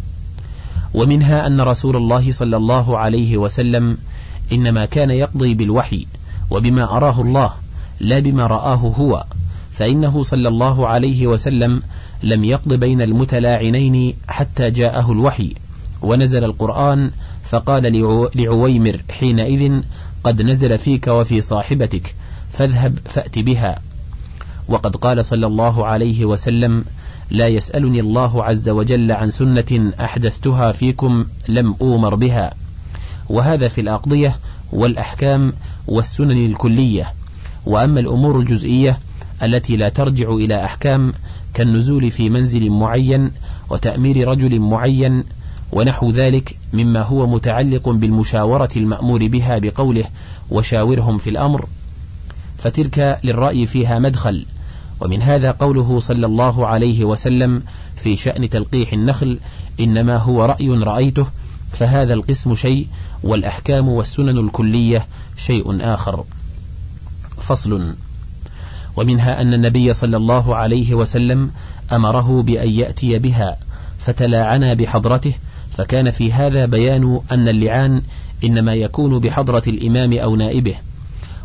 ومنها 0.95 1.47
أن 1.47 1.61
رسول 1.61 1.97
الله 1.97 2.33
صلى 2.33 2.57
الله 2.57 2.99
عليه 2.99 3.37
وسلم 3.37 3.99
إنما 4.53 4.85
كان 4.85 5.11
يقضي 5.11 5.55
بالوحي 5.55 6.07
وبما 6.51 6.85
أراه 6.97 7.21
الله 7.21 7.53
لا 8.01 8.19
بما 8.19 8.47
رآه 8.47 8.75
هو. 8.75 9.25
فإنه 9.75 10.23
صلى 10.23 10.49
الله 10.49 10.87
عليه 10.89 11.27
وسلم 11.27 11.83
لم 12.23 12.45
يقض 12.45 12.75
بين 12.75 13.03
المتلاعنين 13.03 14.15
حتى 14.29 14.71
جاءه 14.71 15.13
الوحي 15.13 15.55
ونزل 16.03 16.45
القرآن 16.45 17.11
فقال 17.45 17.93
لعويمر 18.35 19.01
حينئذ 19.11 19.81
قد 20.25 20.43
نزل 20.43 20.79
فيك 20.79 21.07
وفي 21.07 21.41
صاحبتك 21.41 22.15
فاذهب 22.53 22.99
فأت 23.05 23.39
بها. 23.39 23.79
وقد 24.69 24.97
قال 24.97 25.25
صلى 25.25 25.47
الله 25.47 25.87
عليه 25.87 26.25
وسلم 26.25 26.85
لا 27.31 27.49
يسألني 27.49 28.01
الله 28.01 28.45
عز 28.45 28.69
وجل 28.69 29.13
عن 29.13 29.31
سنة 29.31 29.93
أحدثتها 30.01 30.73
فيكم 30.73 31.27
لم 31.49 31.75
أومر 31.81 32.15
بها. 32.15 32.55
وهذا 33.29 33.69
في 33.69 33.81
الأقضية 33.81 34.39
والأحكام 34.73 35.53
والسنن 35.87 36.47
الكلية. 36.47 37.13
وأما 37.67 38.01
الأمور 38.01 38.39
الجزئية 38.39 38.99
التي 39.43 39.77
لا 39.77 39.89
ترجع 39.89 40.31
إلى 40.31 40.65
أحكام 40.65 41.13
كالنزول 41.55 42.11
في 42.11 42.31
منزل 42.31 42.71
معين 42.71 43.31
وتأمير 43.71 44.29
رجل 44.29 44.61
معين 44.61 45.25
ونحو 45.73 46.11
ذلك 46.11 46.59
مما 46.73 47.03
هو 47.03 47.27
متعلق 47.27 47.89
بالمشاورة 47.89 48.69
المأمور 48.77 49.27
بها 49.27 49.59
بقوله 49.59 50.05
وشاورهم 50.51 51.19
في 51.19 51.31
الأمر 51.31 51.67
فتلك 52.59 53.21
للرأي 53.25 53.67
فيها 53.67 53.99
مدخل 53.99 54.47
ومن 55.01 55.23
هذا 55.23 55.51
قوله 55.51 56.01
صلى 56.01 56.27
الله 56.27 56.67
عليه 56.67 57.05
وسلم 57.05 57.63
في 57.97 58.17
شأن 58.17 58.49
تلقيح 58.49 58.93
النخل 58.93 59.39
إنما 59.81 60.17
هو 60.17 60.45
رأي 60.45 60.69
رأيته 60.69 61.27
فهذا 61.73 62.15
القسم 62.15 62.55
شيء 62.55 62.87
والأحكام 63.23 63.89
والسنن 63.89 64.39
الكلية 64.39 65.07
شيء 65.37 65.95
آخر 65.95 66.25
فصل. 67.39 67.95
ومنها 68.97 69.43
أن 69.43 69.55
النبي 69.55 69.95
صلى 69.95 70.17
الله 70.17 70.57
عليه 70.57 70.95
وسلم 70.95 71.51
أمره 71.93 72.43
بأن 72.43 72.71
يأتي 72.71 73.19
بها 73.19 73.57
فتلاعنا 73.99 74.75
بحضرته 74.75 75.33
فكان 75.77 76.11
في 76.11 76.33
هذا 76.33 76.67
بيان 76.67 77.21
أن 77.33 77.49
اللعان 77.49 78.03
إنما 78.45 78.75
يكون 78.75 79.19
بحضرة 79.19 79.63
الإمام 79.67 80.13
أو 80.13 80.37
نائبه 80.37 80.75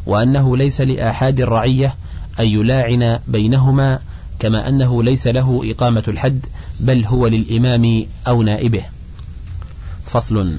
وأنه 0.05 0.57
ليس 0.57 0.81
لآحاد 0.81 1.39
الرعية 1.39 1.95
أن 2.39 2.45
يلاعن 2.45 3.19
بينهما 3.27 3.99
كما 4.39 4.69
أنه 4.69 5.03
ليس 5.03 5.27
له 5.27 5.61
إقامة 5.63 6.03
الحد 6.07 6.45
بل 6.79 7.05
هو 7.05 7.27
للإمام 7.27 8.05
أو 8.27 8.43
نائبه. 8.43 8.83
فصل. 10.05 10.57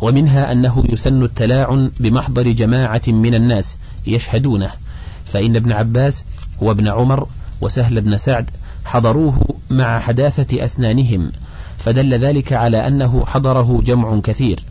ومنها 0.00 0.52
أنه 0.52 0.84
يسن 0.88 1.22
التلاعن 1.22 1.90
بمحضر 2.00 2.42
جماعة 2.42 3.02
من 3.06 3.34
الناس 3.34 3.76
يشهدونه. 4.06 4.70
فإن 5.26 5.56
ابن 5.56 5.72
عباس 5.72 6.24
وابن 6.60 6.88
عمر 6.88 7.26
وسهل 7.60 8.00
بن 8.00 8.18
سعد 8.18 8.50
حضروه 8.84 9.40
مع 9.70 9.98
حداثة 9.98 10.64
أسنانهم 10.64 11.32
فدل 11.78 12.14
ذلك 12.14 12.52
على 12.52 12.86
أنه 12.86 13.26
حضره 13.26 13.82
جمع 13.84 14.20
كثير 14.20 14.64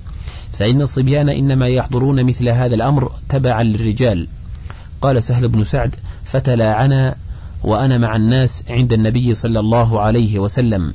فإن 0.54 0.82
الصبيان 0.82 1.30
إنما 1.30 1.68
يحضرون 1.68 2.24
مثل 2.24 2.50
هذا 2.50 2.76
الأمر 2.76 3.12
تبعا 3.30 3.64
للرجال. 3.64 4.28
قال 5.02 5.24
سهل 5.24 5.48
بن 5.48 5.64
سعد 5.64 5.96
فتلاعنا 6.26 7.16
وأنا 7.64 7.98
مع 7.98 8.16
الناس 8.16 8.64
عند 8.70 8.94
النبي 8.94 9.36
صلى 9.36 9.60
الله 9.60 10.02
عليه 10.02 10.40
وسلم 10.40 10.94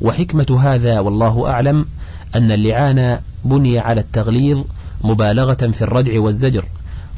وحكمة 0.00 0.60
هذا 0.62 1.00
والله 1.00 1.50
أعلم 1.50 1.86
أن 2.34 2.50
اللعان 2.52 3.20
بني 3.44 3.78
على 3.78 4.00
التغليظ 4.00 4.64
مبالغة 5.04 5.54
في 5.54 5.82
الردع 5.82 6.20
والزجر. 6.20 6.64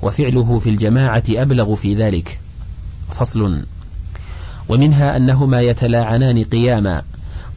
وفعله 0.03 0.59
في 0.59 0.71
الجماعة 0.71 1.23
أبلغ 1.31 1.75
في 1.75 1.95
ذلك. 1.95 2.41
فصل. 3.11 3.63
ومنها 4.69 5.17
أنهما 5.17 5.61
يتلاعنان 5.61 6.45
قياما. 6.45 7.03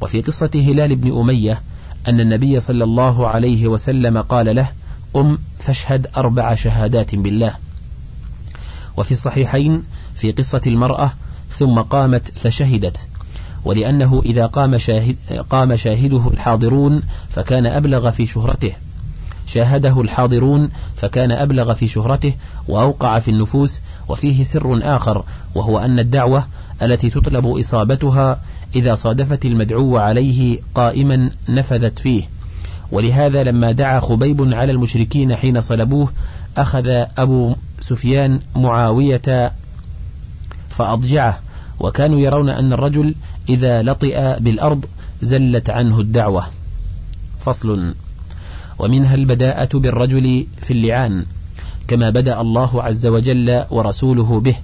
وفي 0.01 0.21
قصة 0.21 0.49
هلال 0.55 0.95
بن 0.95 1.19
أمية 1.19 1.61
أن 2.07 2.19
النبي 2.19 2.59
صلى 2.59 2.83
الله 2.83 3.27
عليه 3.27 3.67
وسلم 3.67 4.17
قال 4.21 4.55
له 4.55 4.67
قم 5.13 5.37
فاشهد 5.59 6.07
أربع 6.17 6.55
شهادات 6.55 7.15
بالله. 7.15 7.53
وفي 8.97 9.11
الصحيحين 9.11 9.83
في 10.15 10.31
قصة 10.31 10.61
المرأة 10.67 11.13
ثم 11.51 11.79
قامت 11.79 12.31
فشهدت. 12.37 13.07
ولأنه 13.65 14.21
إذا 14.25 14.45
قام, 14.45 14.77
شاهد 14.77 15.17
قام 15.49 15.75
شاهده 15.75 16.27
الحاضرون 16.27 17.01
فكان 17.29 17.65
أبلغ 17.65 18.11
في 18.11 18.25
شهرته. 18.25 18.73
شاهده 19.47 20.01
الحاضرون 20.01 20.69
فكان 20.95 21.31
أبلغ 21.31 21.73
في 21.73 21.87
شهرته 21.87 22.33
وأوقع 22.67 23.19
في 23.19 23.31
النفوس 23.31 23.81
وفيه 24.09 24.43
سر 24.43 24.95
آخر 24.95 25.23
وهو 25.55 25.79
أن 25.79 25.99
الدعوة 25.99 26.45
التي 26.81 27.09
تطلب 27.09 27.47
إصابتها 27.47 28.41
إذا 28.75 28.95
صادفت 28.95 29.45
المدعو 29.45 29.97
عليه 29.97 30.59
قائما 30.75 31.29
نفذت 31.49 31.99
فيه. 31.99 32.23
ولهذا 32.91 33.43
لما 33.43 33.71
دعا 33.71 33.99
خبيب 33.99 34.53
على 34.53 34.71
المشركين 34.71 35.35
حين 35.35 35.61
صلبوه 35.61 36.11
أخذ 36.57 36.87
أبو 37.17 37.55
سفيان 37.79 38.39
معاوية 38.55 39.51
فأضجعه 40.69 41.39
وكانوا 41.79 42.19
يرون 42.19 42.49
أن 42.49 42.73
الرجل 42.73 43.15
إذا 43.49 43.81
لطئ 43.81 44.39
بالأرض 44.39 44.85
زلت 45.21 45.69
عنه 45.69 45.99
الدعوة. 45.99 46.45
فصل. 47.39 47.93
ومنها 48.79 49.15
البداءة 49.15 49.77
بالرجل 49.77 50.47
في 50.61 50.71
اللعان 50.73 51.25
كما 51.87 52.09
بدأ 52.09 52.41
الله 52.41 52.83
عز 52.83 53.05
وجل 53.05 53.65
ورسوله 53.71 54.39
به 54.39 54.55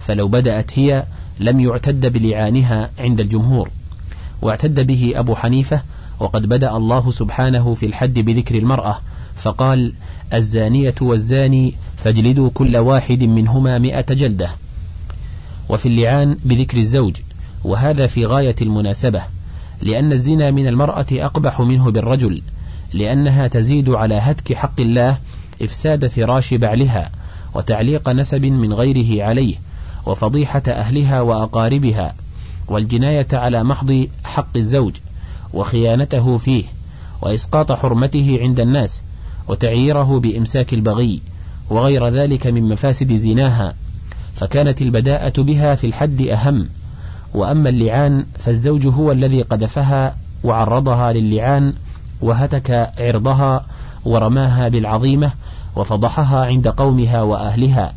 فلو 0.00 0.28
بدأت 0.28 0.78
هي 0.78 1.04
لم 1.40 1.60
يعتد 1.60 2.12
بلعانها 2.12 2.90
عند 2.98 3.20
الجمهور. 3.20 3.70
واعتد 4.42 4.86
به 4.86 5.12
أبو 5.16 5.34
حنيفة 5.34 5.82
وقد 6.20 6.46
بدأ 6.46 6.76
الله 6.76 7.10
سبحانه 7.10 7.74
في 7.74 7.86
الحد 7.86 8.18
بذكر 8.18 8.54
المرأة 8.58 9.00
فقال 9.36 9.92
الزانية 10.34 10.94
والزاني 11.00 11.74
فاجلدوا 11.96 12.50
كل 12.54 12.76
واحد 12.76 13.22
منهما 13.22 13.78
مئة 13.78 14.14
جلدة. 14.14 14.50
وفي 15.68 15.88
اللعان 15.88 16.36
بذكر 16.44 16.78
الزوج 16.78 17.16
وهذا 17.64 18.06
في 18.06 18.26
غاية 18.26 18.56
المناسبة 18.62 19.22
لأن 19.82 20.12
الزنا 20.12 20.50
من 20.50 20.66
المرأة 20.66 21.06
أقبح 21.12 21.60
منه 21.60 21.90
بالرجل 21.90 22.42
لأنها 22.92 23.46
تزيد 23.46 23.88
على 23.88 24.14
هتك 24.14 24.52
حق 24.52 24.80
الله 24.80 25.18
إفساد 25.62 26.06
فراش 26.06 26.54
بعلها 26.54 27.10
وتعليق 27.54 28.08
نسب 28.08 28.44
من 28.44 28.72
غيره 28.72 29.24
عليه 29.24 29.56
وفضيحة 30.06 30.62
أهلها 30.68 31.20
وأقاربها 31.20 32.14
والجناية 32.68 33.26
على 33.32 33.64
محض 33.64 34.08
حق 34.24 34.56
الزوج 34.56 34.94
وخيانته 35.52 36.36
فيه 36.36 36.64
وإسقاط 37.22 37.72
حرمته 37.72 38.38
عند 38.42 38.60
الناس 38.60 39.02
وتعييره 39.48 40.20
بإمساك 40.20 40.74
البغي 40.74 41.20
وغير 41.70 42.08
ذلك 42.08 42.46
من 42.46 42.68
مفاسد 42.68 43.16
زناها 43.16 43.74
فكانت 44.36 44.82
البداءة 44.82 45.42
بها 45.42 45.74
في 45.74 45.86
الحد 45.86 46.22
أهم 46.22 46.68
وأما 47.34 47.68
اللعان 47.68 48.26
فالزوج 48.38 48.86
هو 48.86 49.12
الذي 49.12 49.42
قذفها 49.42 50.16
وعرضها 50.44 51.12
للعان 51.12 51.72
وهتك 52.22 52.92
عرضها 52.98 53.66
ورماها 54.04 54.68
بالعظيمة 54.68 55.32
وفضحها 55.76 56.44
عند 56.44 56.68
قومها 56.68 57.22
وأهلها. 57.22 57.94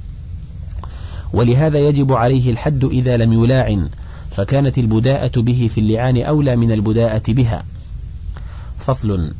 ولهذا 1.34 1.79
يجب 1.79 2.13
عليه 2.13 2.51
الحد 2.51 2.84
إذا 2.84 3.17
لم 3.17 3.34
يلاعن 3.34 3.89
فكانت 4.31 4.77
البداءة 4.77 5.41
به 5.41 5.69
في 5.73 5.79
اللعان 5.79 6.21
أولى 6.21 6.55
من 6.55 6.71
البداءة 6.71 7.23
بها. 7.27 7.63
فصل 8.79 9.34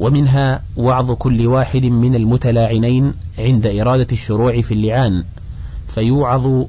ومنها 0.00 0.62
وعظ 0.76 1.12
كل 1.12 1.46
واحد 1.46 1.84
من 1.84 2.14
المتلاعنين 2.14 3.14
عند 3.38 3.66
إرادة 3.66 4.06
الشروع 4.12 4.60
في 4.60 4.74
اللعان 4.74 5.24
فيوعظ 5.88 6.64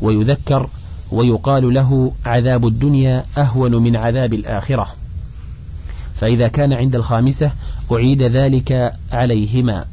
ويذكر 0.00 0.68
ويقال 1.12 1.74
له 1.74 2.12
عذاب 2.26 2.66
الدنيا 2.66 3.24
أهون 3.38 3.74
من 3.74 3.96
عذاب 3.96 4.34
الآخرة. 4.34 5.01
فإذا 6.14 6.48
كان 6.48 6.72
عند 6.72 6.94
الخامسة 6.94 7.50
أعيد 7.92 8.22
ذلك 8.22 8.94
عليهما. 9.12 9.84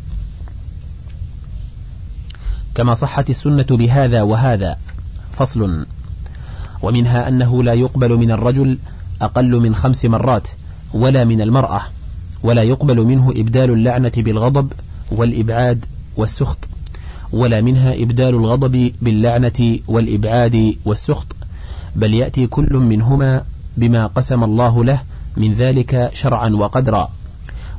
كما 2.75 2.93
صحت 2.93 3.29
السنة 3.29 3.65
بهذا 3.69 4.21
وهذا. 4.21 4.77
فصل. 5.32 5.86
ومنها 6.82 7.27
أنه 7.27 7.63
لا 7.63 7.73
يقبل 7.73 8.17
من 8.17 8.32
الرجل 8.32 8.77
أقل 9.21 9.60
من 9.60 9.75
خمس 9.75 10.05
مرات 10.05 10.47
ولا 10.93 11.23
من 11.23 11.41
المرأة 11.41 11.82
ولا 12.43 12.63
يقبل 12.63 12.97
منه 12.97 13.32
إبدال 13.36 13.69
اللعنة 13.69 14.12
بالغضب 14.17 14.73
والإبعاد 15.12 15.86
والسخط 16.17 16.58
ولا 17.32 17.62
منها 17.62 17.93
إبدال 17.93 18.36
الغضب 18.36 18.91
باللعنة 19.01 19.79
والإبعاد 19.88 20.75
والسخط 20.86 21.27
بل 21.95 22.13
يأتي 22.13 22.47
كل 22.47 22.73
منهما 22.73 23.43
بما 23.77 24.08
قسم 24.08 24.43
الله 24.43 24.84
له 24.84 25.01
من 25.37 25.53
ذلك 25.53 26.11
شرعا 26.13 26.49
وقدرا. 26.49 27.09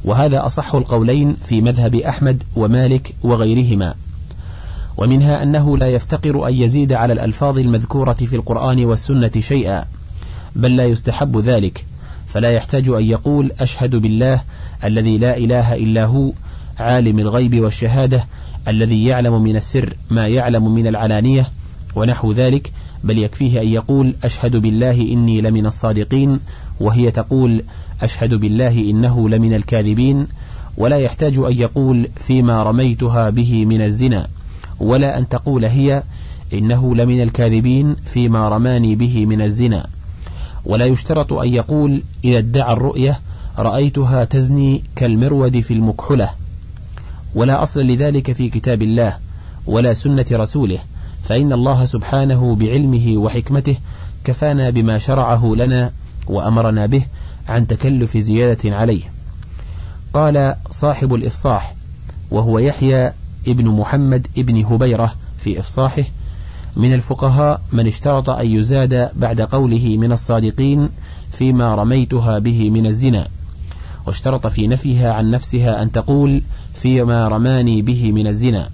وهذا 0.04 0.46
أصح 0.46 0.74
القولين 0.74 1.36
في 1.44 1.60
مذهب 1.60 1.94
أحمد 1.94 2.42
ومالك 2.56 3.14
وغيرهما. 3.22 3.94
ومنها 4.96 5.42
أنه 5.42 5.78
لا 5.78 5.88
يفتقر 5.88 6.48
أن 6.48 6.54
يزيد 6.54 6.92
على 6.92 7.12
الألفاظ 7.12 7.58
المذكورة 7.58 8.12
في 8.12 8.36
القرآن 8.36 8.84
والسنة 8.84 9.30
شيئا 9.38 9.84
بل 10.56 10.76
لا 10.76 10.84
يستحب 10.84 11.38
ذلك. 11.38 11.84
فلا 12.26 12.50
يحتاج 12.50 12.88
أن 12.88 13.04
يقول 13.04 13.52
أشهد 13.60 13.96
بالله 13.96 14.40
الذي 14.84 15.18
لا 15.18 15.36
إله 15.36 15.74
إلا 15.74 16.04
هو 16.04 16.32
عالم 16.78 17.18
الغيب 17.18 17.60
والشهادة 17.60 18.26
الذي 18.68 19.04
يعلم 19.04 19.42
من 19.42 19.56
السر 19.56 19.94
ما 20.10 20.28
يعلم 20.28 20.74
من 20.74 20.86
العلانية 20.86 21.50
ونحو 21.94 22.32
ذلك. 22.32 22.72
بل 23.04 23.18
يكفيه 23.18 23.60
أن 23.60 23.68
يقول 23.68 24.14
أشهد 24.24 24.56
بالله 24.56 25.00
إني 25.00 25.40
لمن 25.40 25.66
الصادقين 25.66 26.40
وهي 26.80 27.10
تقول 27.10 27.64
أشهد 28.02 28.34
بالله 28.34 28.90
إنه 28.90 29.28
لمن 29.28 29.54
الكاذبين 29.54 30.26
ولا 30.76 30.98
يحتاج 30.98 31.38
أن 31.38 31.52
يقول 31.58 32.08
فيما 32.16 32.62
رميتها 32.62 33.30
به 33.30 33.64
من 33.66 33.80
الزنا 33.80 34.28
ولا 34.80 35.18
أن 35.18 35.28
تقول 35.28 35.64
هي 35.64 36.02
إنه 36.52 36.94
لمن 36.94 37.22
الكاذبين 37.22 37.96
فيما 38.04 38.48
رماني 38.48 38.96
به 38.96 39.26
من 39.26 39.40
الزنا. 39.40 39.86
ولا 40.64 40.84
يشترط 40.84 41.32
أن 41.32 41.54
يقول 41.54 42.02
إذا 42.24 42.38
ادعى 42.38 42.72
الرؤية 42.72 43.20
رأيتها 43.58 44.24
تزني 44.24 44.82
كالمرود 44.96 45.60
في 45.60 45.74
المكحلة 45.74 46.30
ولا 47.34 47.62
أصل 47.62 47.80
لذلك 47.80 48.32
في 48.32 48.48
كتاب 48.48 48.82
الله 48.82 49.16
ولا 49.66 49.94
سنة 49.94 50.26
رسوله 50.32 50.78
فإن 51.24 51.52
الله 51.52 51.84
سبحانه 51.84 52.56
بعلمه 52.56 53.14
وحكمته 53.16 53.76
كفانا 54.24 54.70
بما 54.70 54.98
شرعه 54.98 55.52
لنا 55.56 55.92
وأمرنا 56.26 56.86
به 56.86 57.02
عن 57.48 57.66
تكلف 57.66 58.16
زيادة 58.16 58.76
عليه. 58.76 59.02
قال 60.14 60.56
صاحب 60.70 61.14
الإفصاح 61.14 61.74
وهو 62.30 62.58
يحيى 62.58 63.12
ابن 63.48 63.68
محمد 63.68 64.26
ابن 64.38 64.64
هبيرة 64.64 65.14
في 65.38 65.60
إفصاحه 65.60 66.04
من 66.76 66.94
الفقهاء 66.94 67.60
من 67.72 67.86
اشترط 67.86 68.30
أن 68.30 68.46
يزاد 68.46 69.10
بعد 69.16 69.40
قوله 69.40 69.96
من 69.96 70.12
الصادقين 70.12 70.88
فيما 71.32 71.74
رميتها 71.74 72.38
به 72.38 72.70
من 72.70 72.86
الزنا 72.86 73.28
واشترط 74.06 74.46
في 74.46 74.66
نفيها 74.66 75.12
عن 75.12 75.30
نفسها 75.30 75.82
أن 75.82 75.92
تقول 75.92 76.42
فيما 76.74 77.28
رماني 77.28 77.82
به 77.82 78.12
من 78.12 78.26
الزنا 78.26 78.70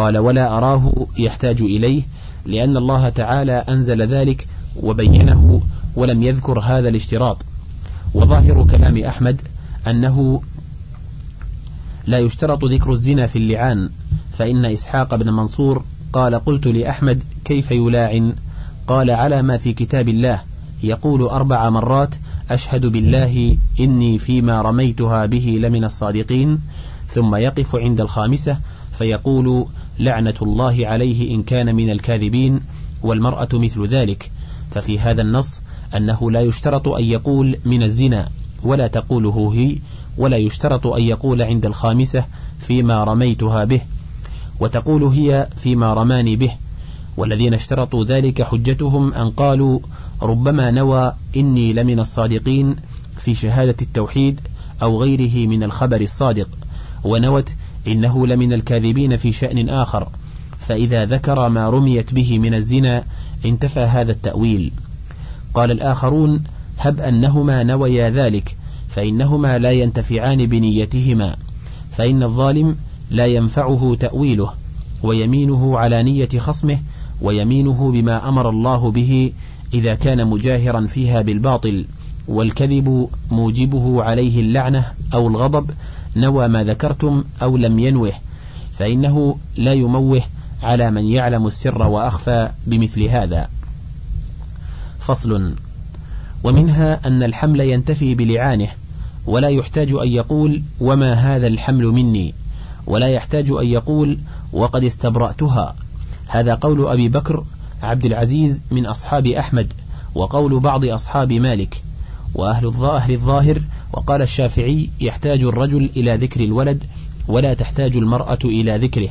قال 0.00 0.18
ولا 0.18 0.56
أراه 0.58 0.92
يحتاج 1.18 1.62
إليه 1.62 2.02
لأن 2.46 2.76
الله 2.76 3.08
تعالى 3.08 3.52
أنزل 3.52 4.02
ذلك 4.02 4.46
وبينه 4.76 5.62
ولم 5.96 6.22
يذكر 6.22 6.60
هذا 6.60 6.88
الاشتراط. 6.88 7.44
وظاهر 8.14 8.66
كلام 8.70 9.04
أحمد 9.04 9.40
أنه 9.86 10.42
لا 12.06 12.18
يشترط 12.18 12.64
ذكر 12.64 12.92
الزنا 12.92 13.26
في 13.26 13.38
اللعان 13.38 13.90
فإن 14.32 14.64
إسحاق 14.64 15.14
بن 15.14 15.32
منصور 15.32 15.84
قال 16.12 16.34
قلت 16.34 16.66
لأحمد 16.66 17.22
كيف 17.44 17.70
يلاعن؟ 17.70 18.32
قال 18.86 19.10
على 19.10 19.42
ما 19.42 19.56
في 19.56 19.72
كتاب 19.72 20.08
الله 20.08 20.40
يقول 20.82 21.22
أربع 21.22 21.70
مرات 21.70 22.14
أشهد 22.50 22.86
بالله 22.86 23.58
إني 23.80 24.18
فيما 24.18 24.62
رميتها 24.62 25.26
به 25.26 25.58
لمن 25.62 25.84
الصادقين 25.84 26.58
ثم 27.08 27.34
يقف 27.34 27.76
عند 27.76 28.00
الخامسة 28.00 28.58
فيقول 28.92 29.66
لعنة 30.00 30.34
الله 30.42 30.86
عليه 30.86 31.34
إن 31.34 31.42
كان 31.42 31.74
من 31.74 31.90
الكاذبين 31.90 32.60
والمرأة 33.02 33.48
مثل 33.52 33.86
ذلك. 33.86 34.30
ففي 34.70 34.98
هذا 34.98 35.22
النص 35.22 35.60
أنه 35.96 36.30
لا 36.30 36.40
يشترط 36.40 36.88
أن 36.88 37.04
يقول 37.04 37.56
من 37.64 37.82
الزنا 37.82 38.28
ولا 38.62 38.86
تقوله 38.86 39.52
هي 39.54 39.78
ولا 40.18 40.36
يشترط 40.36 40.86
أن 40.86 41.02
يقول 41.02 41.42
عند 41.42 41.66
الخامسة 41.66 42.24
فيما 42.60 43.04
رميتها 43.04 43.64
به 43.64 43.80
وتقول 44.60 45.04
هي 45.04 45.48
فيما 45.56 45.94
رماني 45.94 46.36
به. 46.36 46.52
والذين 47.16 47.54
اشترطوا 47.54 48.04
ذلك 48.04 48.42
حجتهم 48.42 49.14
أن 49.14 49.30
قالوا 49.30 49.78
ربما 50.22 50.70
نوى 50.70 51.12
إني 51.36 51.72
لمن 51.72 52.00
الصادقين 52.00 52.76
في 53.18 53.34
شهادة 53.34 53.76
التوحيد 53.82 54.40
أو 54.82 55.02
غيره 55.02 55.48
من 55.48 55.62
الخبر 55.62 56.00
الصادق 56.00 56.48
ونوت 57.04 57.54
إنه 57.86 58.26
لمن 58.26 58.52
الكاذبين 58.52 59.16
في 59.16 59.32
شأن 59.32 59.68
آخر 59.68 60.08
فإذا 60.58 61.04
ذكر 61.04 61.48
ما 61.48 61.70
رميت 61.70 62.14
به 62.14 62.38
من 62.38 62.54
الزنا 62.54 63.04
انتفى 63.44 63.80
هذا 63.80 64.12
التأويل. 64.12 64.72
قال 65.54 65.70
الآخرون 65.70 66.42
هب 66.78 67.00
أنهما 67.00 67.62
نويا 67.62 68.10
ذلك 68.10 68.56
فإنهما 68.88 69.58
لا 69.58 69.70
ينتفعان 69.70 70.46
بنيتهما 70.46 71.36
فإن 71.90 72.22
الظالم 72.22 72.76
لا 73.10 73.26
ينفعه 73.26 73.96
تأويله 74.00 74.52
ويمينه 75.02 75.78
على 75.78 76.02
نية 76.02 76.28
خصمه 76.38 76.78
ويمينه 77.22 77.92
بما 77.92 78.28
أمر 78.28 78.50
الله 78.50 78.90
به 78.90 79.32
إذا 79.74 79.94
كان 79.94 80.26
مجاهرا 80.26 80.86
فيها 80.86 81.22
بالباطل 81.22 81.84
والكذب 82.28 83.08
موجبه 83.30 84.02
عليه 84.02 84.40
اللعنة 84.40 84.84
أو 85.14 85.28
الغضب 85.28 85.70
نوى 86.16 86.48
ما 86.48 86.64
ذكرتم 86.64 87.24
أو 87.42 87.56
لم 87.56 87.78
ينوه 87.78 88.12
فإنه 88.72 89.38
لا 89.56 89.72
يموه 89.72 90.22
على 90.62 90.90
من 90.90 91.04
يعلم 91.04 91.46
السر 91.46 91.82
وأخفى 91.82 92.50
بمثل 92.66 93.02
هذا. 93.02 93.48
فصل 94.98 95.54
ومنها 96.44 97.00
أن 97.06 97.22
الحمل 97.22 97.60
ينتفي 97.60 98.14
بلعانه 98.14 98.68
ولا 99.26 99.48
يحتاج 99.48 99.92
أن 99.92 100.08
يقول 100.08 100.62
وما 100.80 101.14
هذا 101.14 101.46
الحمل 101.46 101.84
مني 101.86 102.34
ولا 102.86 103.06
يحتاج 103.06 103.50
أن 103.50 103.66
يقول 103.66 104.18
وقد 104.52 104.84
استبرأتها. 104.84 105.74
هذا 106.28 106.54
قول 106.54 106.86
أبي 106.86 107.08
بكر 107.08 107.44
عبد 107.82 108.04
العزيز 108.04 108.62
من 108.70 108.86
أصحاب 108.86 109.26
أحمد 109.26 109.72
وقول 110.14 110.60
بعض 110.60 110.84
أصحاب 110.84 111.32
مالك 111.32 111.82
وأهل 112.34 112.66
الظاهر 112.66 113.62
وقال 113.92 114.22
الشافعي 114.22 114.90
يحتاج 115.00 115.42
الرجل 115.42 115.90
إلى 115.96 116.16
ذكر 116.16 116.44
الولد 116.44 116.84
ولا 117.28 117.54
تحتاج 117.54 117.96
المرأة 117.96 118.38
إلى 118.44 118.76
ذكره. 118.76 119.08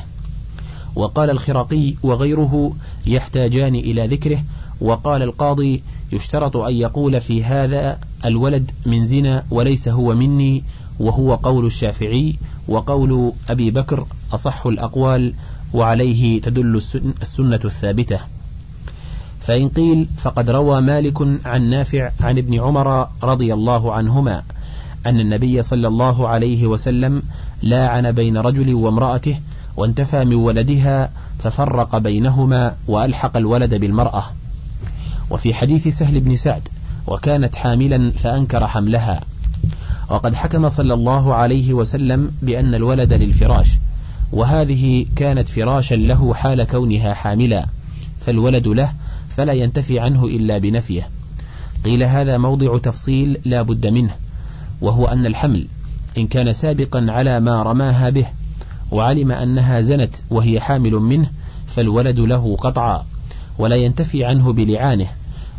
وقال 0.96 1.30
الخرقي 1.30 1.94
وغيره 2.04 2.76
يحتاجان 3.06 3.76
إلى 3.76 4.08
ذكره. 4.08 4.44
وقال 4.82 5.22
القاضي 5.22 5.84
يشترط 6.12 6.58
أن 6.58 6.74
يقول 6.76 7.22
في 7.22 7.44
هذا 7.44 8.00
الولد 8.26 8.72
من 8.86 9.06
زنا 9.06 9.44
وليس 9.52 9.88
هو 9.88 10.16
مني 10.16 10.64
وهو 11.00 11.36
قول 11.36 11.66
الشافعي 11.66 12.36
وقول 12.68 13.34
أبي 13.50 13.72
بكر 13.72 14.06
أصح 14.34 14.66
الأقوال 14.66 15.34
وعليه 15.74 16.42
تدل 16.42 16.82
السنة 17.22 17.60
الثابتة. 17.66 18.20
فإن 19.40 19.70
قيل 19.70 20.08
فقد 20.18 20.50
روى 20.50 20.82
مالك 20.82 21.18
عن 21.46 21.70
نافع 21.70 22.12
عن 22.20 22.38
ابن 22.38 22.60
عمر 22.60 23.08
رضي 23.24 23.54
الله 23.54 23.94
عنهما. 23.94 24.44
أن 25.06 25.20
النبي 25.20 25.64
صلى 25.64 25.88
الله 25.88 26.28
عليه 26.28 26.68
وسلم 26.68 27.24
لاعن 27.62 28.12
بين 28.12 28.38
رجل 28.38 28.74
وامرأته 28.74 29.40
وانتفى 29.78 30.26
من 30.26 30.36
ولدها 30.36 31.12
ففرق 31.40 31.98
بينهما 31.98 32.76
وألحق 32.88 33.38
الولد 33.38 33.76
بالمرأة. 33.76 34.24
وفي 35.30 35.54
حديث 35.54 35.88
سهل 35.88 36.20
بن 36.20 36.36
سعد 36.36 36.68
وكانت 37.08 37.56
حاملا 37.56 38.12
فأنكر 38.12 38.68
حملها. 38.68 39.22
وقد 40.10 40.36
حكم 40.36 40.70
صلى 40.70 40.94
الله 40.94 41.34
عليه 41.34 41.74
وسلم 41.74 42.32
بأن 42.42 42.76
الولد 42.76 43.14
للفراش 43.14 43.78
وهذه 44.32 45.06
كانت 45.16 45.50
فراشا 45.50 45.96
له 45.96 46.34
حال 46.34 46.64
كونها 46.64 47.14
حاملا 47.14 47.66
فالولد 48.20 48.68
له 48.68 48.94
فلا 49.30 49.54
ينتفي 49.54 50.00
عنه 50.00 50.26
إلا 50.26 50.58
بنفيه. 50.58 51.10
قيل 51.86 52.04
هذا 52.04 52.38
موضع 52.38 52.78
تفصيل 52.78 53.38
لا 53.46 53.62
بد 53.62 53.88
منه. 53.88 54.16
وهو 54.82 55.06
أن 55.06 55.26
الحمل 55.26 55.68
إن 56.18 56.28
كان 56.28 56.54
سابقا 56.54 57.06
على 57.10 57.40
ما 57.40 57.64
رماها 57.64 58.10
به 58.10 58.26
وعلم 58.92 59.32
أنها 59.32 59.82
زنت 59.82 60.16
وهي 60.30 60.60
حامل 60.60 60.92
منه 60.92 61.30
فالولد 61.68 62.20
له 62.20 62.56
قطعا 62.56 63.06
ولا 63.60 63.76
ينتفي 63.76 64.26
عنه 64.26 64.54
بلعانه 64.54 65.08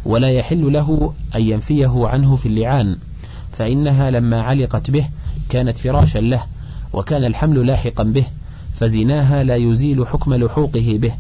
ولا 0.05 0.31
يحل 0.31 0.73
له 0.73 1.15
أن 1.37 1.41
ينفيه 1.41 2.09
عنه 2.09 2.37
في 2.37 2.47
اللعان 2.47 2.97
فإنها 3.53 4.11
لما 4.11 4.41
علقت 4.41 4.91
به 4.91 5.05
كانت 5.49 5.79
فراشا 5.79 6.19
له 6.19 6.43
وكان 6.93 7.25
الحمل 7.25 7.67
لاحقا 7.67 8.03
به 8.03 8.25
فزناها 8.75 9.45
لا 9.45 9.57
يزيل 9.57 10.07
حكم 10.07 10.35
لحوقه 10.35 10.99
به. 11.03 11.13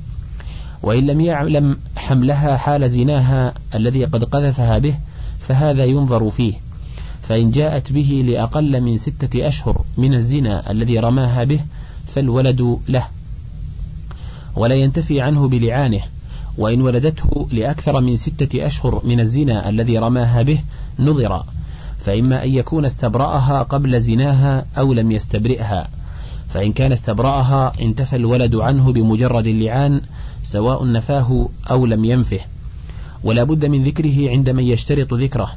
وإن 0.82 1.06
لم 1.06 1.20
يعلم 1.20 1.76
حملها 1.96 2.56
حال 2.56 2.90
زناها 2.90 3.54
الذي 3.74 4.04
قد 4.04 4.24
قذفها 4.24 4.78
به 4.78 4.94
فهذا 5.40 5.84
ينظر 5.84 6.30
فيه. 6.30 6.52
فإن 7.30 7.50
جاءت 7.50 7.92
به 7.92 8.24
لأقل 8.26 8.80
من 8.80 8.96
ستة 8.96 9.48
أشهر 9.48 9.84
من 9.96 10.14
الزنا 10.14 10.70
الذي 10.70 10.98
رماها 10.98 11.44
به 11.44 11.60
فالولد 12.06 12.78
له 12.88 13.08
ولا 14.56 14.74
ينتفي 14.74 15.20
عنه 15.20 15.48
بلعانه 15.48 16.00
وإن 16.58 16.82
ولدته 16.82 17.48
لأكثر 17.52 18.00
من 18.00 18.16
ستة 18.16 18.66
أشهر 18.66 19.02
من 19.04 19.20
الزنا 19.20 19.68
الذي 19.68 19.98
رماها 19.98 20.42
به 20.42 20.60
نظر 20.98 21.44
فإما 21.98 22.44
أن 22.44 22.50
يكون 22.50 22.84
استبرأها 22.84 23.62
قبل 23.62 24.00
زناها 24.00 24.66
أو 24.78 24.92
لم 24.92 25.12
يستبرئها 25.12 25.88
فإن 26.48 26.72
كان 26.72 26.92
استبرأها 26.92 27.72
انتفى 27.80 28.16
الولد 28.16 28.54
عنه 28.54 28.92
بمجرد 28.92 29.46
اللعان 29.46 30.00
سواء 30.44 30.86
نفاه 30.86 31.48
أو 31.70 31.86
لم 31.86 32.04
ينفه 32.04 32.40
ولا 33.24 33.44
بد 33.44 33.66
من 33.66 33.84
ذكره 33.84 34.30
عند 34.30 34.50
من 34.50 34.64
يشترط 34.64 35.14
ذكره. 35.14 35.50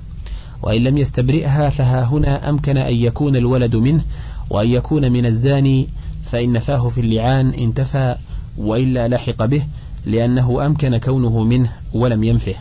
وإن 0.64 0.84
لم 0.84 0.98
يستبرئها 0.98 1.70
فها 1.70 2.04
هنا 2.04 2.50
أمكن 2.50 2.78
أن 2.78 2.94
يكون 2.96 3.36
الولد 3.36 3.76
منه 3.76 4.04
وأن 4.50 4.70
يكون 4.70 5.12
من 5.12 5.26
الزاني 5.26 5.90
فإن 6.32 6.52
نفاه 6.52 6.90
في 6.90 7.02
اللعان 7.02 7.50
انتفى 7.50 8.16
وإلا 8.58 9.08
لحق 9.08 9.46
به 9.46 9.64
لأنه 10.06 10.66
أمكن 10.66 10.98
كونه 10.98 11.44
منه 11.44 11.72
ولم 11.94 12.24
ينفه. 12.24 12.56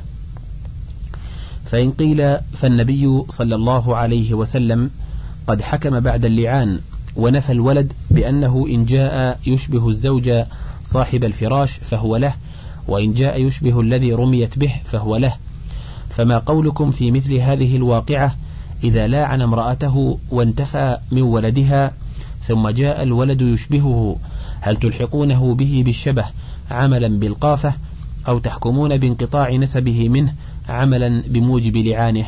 فإن 1.65 1.91
قيل 1.93 2.37
فالنبي 2.53 3.23
صلى 3.29 3.55
الله 3.55 3.97
عليه 3.97 4.35
وسلم 4.35 4.91
قد 5.47 5.63
حكم 5.63 6.01
بعد 6.01 6.25
اللعان 6.25 6.81
ونفى 7.17 7.53
الولد 7.53 7.93
بأنه 8.11 8.67
إن 8.71 8.85
جاء 8.85 9.39
يشبه 9.47 9.89
الزوج 9.89 10.33
صاحب 10.85 11.25
الفراش 11.25 11.73
فهو 11.73 12.17
له 12.17 12.35
وإن 12.89 13.13
جاء 13.13 13.41
يشبه 13.41 13.81
الذي 13.81 14.13
رميت 14.13 14.59
به 14.59 14.73
فهو 14.85 15.17
له. 15.17 15.35
فما 16.13 16.39
قولكم 16.39 16.91
في 16.91 17.11
مثل 17.11 17.35
هذه 17.35 17.77
الواقعة 17.77 18.37
إذا 18.85 19.07
لاعن 19.07 19.43
امرأته 19.43 20.19
وانتفى 20.31 20.99
من 21.13 21.23
ولدها 21.23 21.93
ثم 22.43 22.69
جاء 22.69 23.03
الولد 23.03 23.41
يشبهه؟ 23.41 24.17
هل 24.61 24.77
تلحقونه 24.77 25.55
به 25.55 25.83
بالشبه 25.85 26.25
عملا 26.71 27.09
بالقافة 27.09 27.75
أو 28.29 28.39
تحكمون 28.39 28.97
بانقطاع 28.97 29.57
نسبه 29.57 30.09
منه 30.09 30.35
عملا 30.69 31.23
بموجب 31.27 31.77
لعانه؟ 31.77 32.27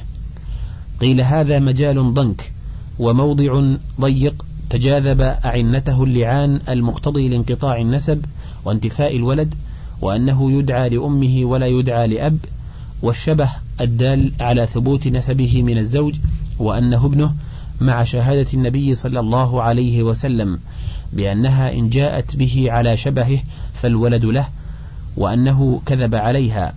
قيل 1.00 1.20
هذا 1.20 1.58
مجال 1.58 2.14
ضنك 2.14 2.52
وموضع 2.98 3.62
ضيق 4.00 4.44
تجاذب 4.70 5.20
أعنته 5.20 6.04
اللعان 6.04 6.60
المقتضي 6.68 7.28
لانقطاع 7.28 7.80
النسب 7.80 8.24
وانتفاء 8.64 9.16
الولد 9.16 9.54
وأنه 10.00 10.52
يدعى 10.52 10.88
لأمه 10.88 11.40
ولا 11.44 11.66
يدعى 11.66 12.06
لأب 12.06 12.38
والشبه 13.02 13.50
الدال 13.80 14.32
على 14.40 14.66
ثبوت 14.66 15.06
نسبه 15.06 15.62
من 15.62 15.78
الزوج 15.78 16.14
وأنه 16.58 17.06
ابنه 17.06 17.34
مع 17.80 18.04
شهادة 18.04 18.46
النبي 18.54 18.94
صلى 18.94 19.20
الله 19.20 19.62
عليه 19.62 20.02
وسلم 20.02 20.58
بأنها 21.12 21.72
إن 21.72 21.90
جاءت 21.90 22.36
به 22.36 22.66
على 22.68 22.96
شبهه 22.96 23.42
فالولد 23.74 24.24
له 24.24 24.48
وأنه 25.16 25.82
كذب 25.86 26.14
عليها. 26.14 26.74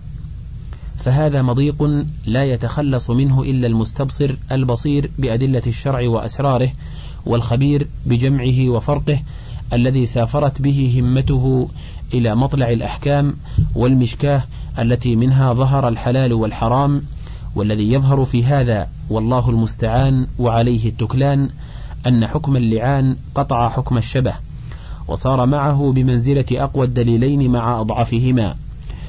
فهذا 0.98 1.42
مضيق 1.42 2.04
لا 2.26 2.44
يتخلص 2.44 3.10
منه 3.10 3.42
إلا 3.42 3.66
المستبصر 3.66 4.36
البصير 4.52 5.10
بأدلة 5.18 5.62
الشرع 5.66 6.08
وأسراره 6.08 6.72
والخبير 7.26 7.88
بجمعه 8.06 8.68
وفرقه 8.68 9.22
الذي 9.72 10.06
سافرت 10.06 10.62
به 10.62 11.00
همته 11.00 11.68
إلى 12.14 12.34
مطلع 12.34 12.70
الأحكام 12.70 13.34
والمشكاة 13.74 14.44
التي 14.78 15.16
منها 15.16 15.52
ظهر 15.52 15.88
الحلال 15.88 16.32
والحرام 16.32 17.02
والذي 17.54 17.92
يظهر 17.92 18.24
في 18.24 18.44
هذا 18.44 18.88
والله 19.10 19.50
المستعان 19.50 20.26
وعليه 20.38 20.88
التكلان 20.88 21.48
أن 22.06 22.26
حكم 22.26 22.56
اللعان 22.56 23.16
قطع 23.34 23.68
حكم 23.68 23.98
الشبه 23.98 24.34
وصار 25.08 25.46
معه 25.46 25.92
بمنزلة 25.92 26.44
أقوى 26.52 26.86
الدليلين 26.86 27.50
مع 27.50 27.80
أضعفهما 27.80 28.56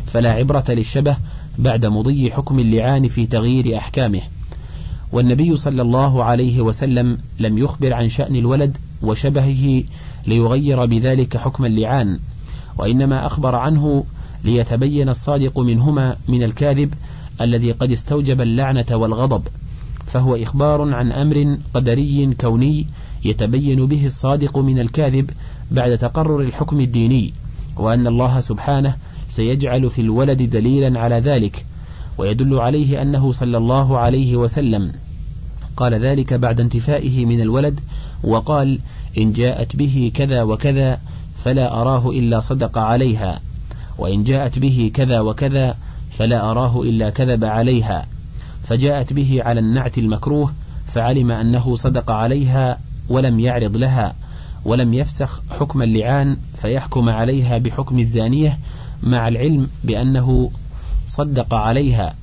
فلا 0.05 0.31
عبرة 0.31 0.63
للشبه 0.69 1.17
بعد 1.57 1.85
مضي 1.85 2.31
حكم 2.31 2.59
اللعان 2.59 3.07
في 3.07 3.25
تغيير 3.25 3.77
أحكامه. 3.77 4.21
والنبي 5.11 5.57
صلى 5.57 5.81
الله 5.81 6.23
عليه 6.23 6.61
وسلم 6.61 7.17
لم 7.39 7.57
يخبر 7.57 7.93
عن 7.93 8.09
شأن 8.09 8.35
الولد 8.35 8.77
وشبهه 9.01 9.83
ليغير 10.27 10.85
بذلك 10.85 11.37
حكم 11.37 11.65
اللعان 11.65 12.19
وإنما 12.77 13.25
أخبر 13.25 13.55
عنه 13.55 14.03
ليتبين 14.43 15.09
الصادق 15.09 15.59
منهما 15.59 16.17
من 16.27 16.43
الكاذب 16.43 16.93
الذي 17.41 17.71
قد 17.71 17.91
استوجب 17.91 18.41
اللعنة 18.41 18.85
والغضب 18.91 19.43
فهو 20.05 20.35
إخبار 20.35 20.93
عن 20.93 21.11
أمر 21.11 21.57
قدري 21.73 22.33
كوني 22.41 22.87
يتبين 23.25 23.85
به 23.85 24.07
الصادق 24.07 24.57
من 24.57 24.79
الكاذب 24.79 25.29
بعد 25.71 25.97
تقرر 25.97 26.41
الحكم 26.41 26.79
الديني 26.79 27.33
وأن 27.77 28.07
الله 28.07 28.39
سبحانه 28.39 28.95
سيجعل 29.29 29.89
في 29.89 30.01
الولد 30.01 30.41
دليلا 30.43 30.99
على 30.99 31.15
ذلك 31.15 31.65
ويدل 32.17 32.59
عليه 32.59 33.01
أنه 33.01 33.31
صلى 33.31 33.57
الله 33.57 33.97
عليه 33.97 34.35
وسلم. 34.35 34.91
قال 35.77 35.93
ذلك 35.93 36.33
بعد 36.33 36.59
انتفائه 36.59 37.25
من 37.25 37.41
الولد 37.41 37.79
وقال 38.23 38.79
إن 39.17 39.33
جاءت 39.33 39.75
به 39.75 40.11
كذا 40.15 40.43
وكذا 40.43 40.99
فلا 41.43 41.81
أراه 41.81 42.09
إلا 42.09 42.39
صدق 42.39 42.77
عليها 42.77 43.41
وإن 43.99 44.23
جاءت 44.23 44.59
به 44.59 44.91
كذا 44.93 45.19
وكذا 45.19 45.77
فلا 46.11 46.51
أراه 46.51 46.81
إلا 46.81 47.09
كذب 47.09 47.45
عليها. 47.45 48.05
فجاءت 48.63 49.13
به 49.13 49.41
على 49.43 49.59
النعت 49.59 49.97
المكروه 49.97 50.53
فعلم 50.87 51.31
أنه 51.31 51.75
صدق 51.75 52.11
عليها 52.11 52.79
ولم 53.09 53.39
يعرض 53.39 53.77
لها 53.77 54.15
ولم 54.65 54.93
يفسخ 54.93 55.41
حكم 55.49 55.81
اللعان 55.81 56.37
فيحكم 56.55 57.09
عليها 57.09 57.57
بحكم 57.57 57.99
الزانية 57.99 58.59
مع 59.03 59.27
العلم 59.27 59.67
بأنه 59.83 60.51
صدق 61.07 61.53
عليها. 61.53 62.15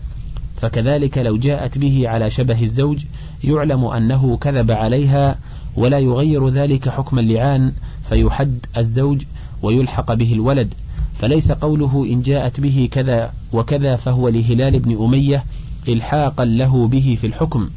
فكذلك 0.57 1.19
لو 1.19 1.37
جاءت 1.37 1.79
به 1.79 2.09
على 2.09 2.31
شبه 2.31 2.63
الزوج 2.63 3.05
يعلم 3.45 3.85
أنه 3.85 4.37
كذب 4.37 4.71
عليها 4.71 5.39
ولا 5.77 5.99
يغير 5.99 6.49
ذلك 6.49 6.89
حكم 6.89 7.19
اللعان 7.19 7.73
فيحد 8.09 8.59
الزوج 8.77 9.23
ويلحق 9.63 10.15
به 10.15 10.33
الولد. 10.33 10.75
فليس 11.21 11.53
قوله 11.53 12.07
إن 12.11 12.23
جاءت 12.23 12.61
به 12.61 12.89
كذا 12.93 13.33
وكذا 13.53 13.97
فهو 13.97 14.29
لهلال 14.29 14.79
بن 14.79 15.05
أمية 15.05 15.45
إلحاقا 15.89 16.45
له 16.45 16.89
به 16.89 17.19
في 17.21 17.27
الحكم. 17.27 17.71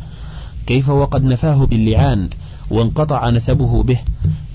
كيف 0.67 0.89
وقد 0.89 1.23
نفاه 1.23 1.65
باللعان 1.65 2.29
وانقطع 2.71 3.29
نسبه 3.29 3.83
به 3.83 3.99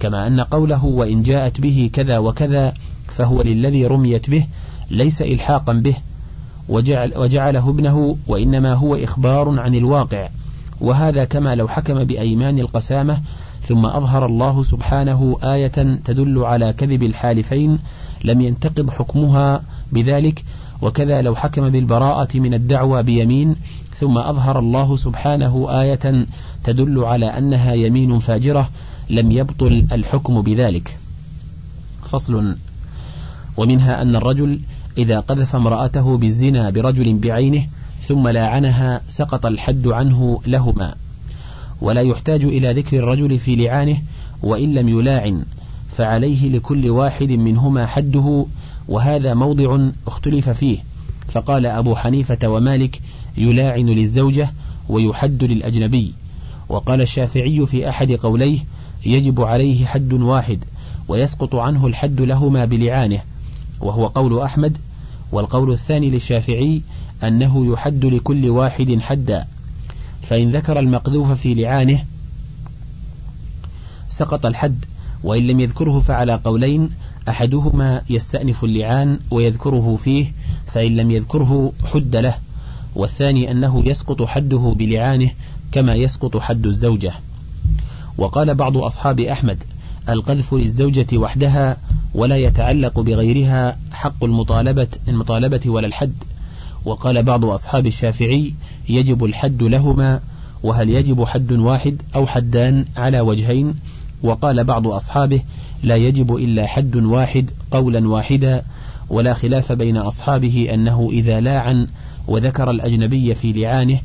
كما 0.01 0.27
أن 0.27 0.40
قوله 0.40 0.85
وإن 0.85 1.23
جاءت 1.23 1.61
به 1.61 1.90
كذا 1.92 2.18
وكذا 2.18 2.75
فهو 3.09 3.42
للذي 3.42 3.87
رميت 3.87 4.31
به 4.31 4.47
ليس 4.90 5.23
إلحاقا 5.23 5.73
به. 5.73 5.97
وجعل 6.68 7.12
وجعله 7.16 7.70
ابنه 7.70 8.16
وإنما 8.27 8.75
هو 8.75 8.94
إخبار 8.94 9.61
عن 9.61 9.75
الواقع. 9.75 10.29
وهذا 10.81 11.25
كما 11.25 11.55
لو 11.55 11.68
حكم 11.68 12.05
بأيمان 12.05 12.59
القسامة 12.59 13.20
ثم 13.68 13.87
أظهر 13.87 14.27
الله 14.27 14.62
سبحانه 14.62 15.38
آية 15.42 15.99
تدل 16.05 16.38
على 16.38 16.73
كذب 16.73 17.03
الحالفين 17.03 17.79
لم 18.24 18.40
ينتقض 18.40 18.90
حكمها 18.90 19.62
بذلك 19.92 20.44
وكذا 20.82 21.22
لو 21.22 21.34
حكم 21.34 21.68
بالبراءة 21.68 22.38
من 22.38 22.54
الدعوى 22.54 23.02
بيمين 23.02 23.56
ثم 23.94 24.18
أظهر 24.18 24.58
الله 24.58 24.96
سبحانه 24.96 25.66
آية 25.80 26.26
تدل 26.64 27.04
على 27.04 27.26
أنها 27.26 27.72
يمين 27.72 28.18
فاجرة 28.18 28.70
لم 29.10 29.32
يبطل 29.32 29.87
الحكم 29.92 30.42
بذلك. 30.42 30.98
فصل. 32.04 32.56
ومنها 33.56 34.02
أن 34.02 34.16
الرجل 34.16 34.60
إذا 34.98 35.20
قذف 35.20 35.56
امرأته 35.56 36.16
بالزنا 36.18 36.70
برجل 36.70 37.18
بعينه 37.18 37.66
ثم 38.08 38.28
لاعنها 38.28 39.00
سقط 39.08 39.46
الحد 39.46 39.87
عنه 39.87 40.40
لهما. 40.46 40.94
ولا 41.80 42.00
يحتاج 42.00 42.44
إلى 42.44 42.72
ذكر 42.72 42.98
الرجل 42.98 43.38
في 43.38 43.56
لعانه 43.56 44.02
وإن 44.42 44.74
لم 44.74 44.88
يلاعن. 44.88 45.44
فعليه 45.96 46.48
لكل 46.48 46.90
واحد 46.90 47.33
منهما 47.33 47.87
حده 47.87 48.46
وهذا 48.88 49.35
موضع 49.35 49.88
اختلف 50.07 50.48
فيه. 50.48 50.78
فقال 51.28 51.66
أبو 51.66 51.96
حنيفة 51.96 52.48
ومالك 52.48 53.00
يلاعن 53.37 53.87
للزوجة 53.87 54.52
ويحد 54.88 55.44
للأجنبي. 55.44 56.12
وقال 56.68 57.00
الشافعي 57.00 57.66
في 57.66 57.88
أحد 57.88 58.12
قوليه 58.12 58.59
يجب 59.07 59.40
عليه 59.40 59.87
حد 59.87 60.12
واحد 60.12 60.64
ويسقط 61.09 61.54
عنه 61.54 61.87
الحد 61.87 62.20
لهما 62.20 62.64
بلعانه. 62.64 63.20
وهو 63.80 64.07
قول 64.07 64.40
أحمد. 64.40 64.78
والقول 65.33 65.72
الثاني 65.72 66.11
للشافعي 66.11 66.83
أنه 67.22 67.72
يحد 67.72 68.04
لكل 68.04 68.48
واحد 68.48 68.98
حدا. 69.00 69.46
فإن 70.22 70.50
ذكر 70.50 70.78
المقذوف 70.78 71.30
في 71.33 71.54
لعانه 71.54 72.04
سقط 74.11 74.46
الحد. 74.46 74.85
وإن 75.24 75.46
لم 75.46 75.60
يذكره 75.60 76.00
فعلى 76.00 76.40
قولين 76.44 76.90
أحدهما 77.28 78.02
يستأنف 78.10 78.64
اللعان 78.64 79.18
ويذكره 79.30 79.96
فيه 79.96 80.32
فإن 80.66 80.96
لم 80.96 81.10
يذكره 81.10 81.72
حد 81.84 82.16
له 82.16 82.34
والثاني 82.94 83.50
أنه 83.50 83.82
يسقط 83.87 84.22
حده 84.22 84.74
بلعانه 84.78 85.30
كما 85.72 85.94
يسقط 85.94 86.37
حد 86.37 86.66
الزوجة. 86.66 87.12
وقال 88.18 88.54
بعض 88.54 88.76
أصحاب 88.76 89.20
أحمد 89.20 89.64
القذف 90.08 90.54
للزوجة 90.54 91.18
وحدها 91.18 91.76
ولا 92.14 92.37
يتعلق 92.37 93.00
بغيرها 93.00 93.78
حق 93.92 94.24
المطالبة 94.24 94.88
المطالبة 95.08 95.60
ولا 95.66 95.87
الحد. 95.87 96.14
وقال 96.84 97.22
بعض 97.22 97.44
أصحاب 97.44 97.87
الشافعي 97.87 98.54
يجب 98.88 99.24
الحد 99.24 99.62
لهما 99.62 100.20
وهل 100.62 100.90
يجب 100.90 101.24
حد 101.24 101.52
واحد 101.52 102.02
أو 102.14 102.26
حدان 102.26 102.84
على 102.96 103.20
وجهين؟ 103.20 103.74
وقال 104.22 104.64
بعض 104.64 104.87
أصحابه 104.87 105.42
لا 105.83 105.96
يجب 105.96 106.37
إلا 106.37 106.66
حد 106.66 106.96
واحد 106.96 107.50
قولا 107.70 108.09
واحدا 108.09 108.62
ولا 109.11 109.35
خلاف 109.35 109.72
بين 109.72 109.96
أصحابه 109.96 110.68
أنه 110.74 111.09
إذا 111.12 111.40
لاعن 111.40 111.87
وذكر 112.29 112.70
الأجنبي 112.70 113.35
في 113.35 113.53
لعانه 113.53 114.00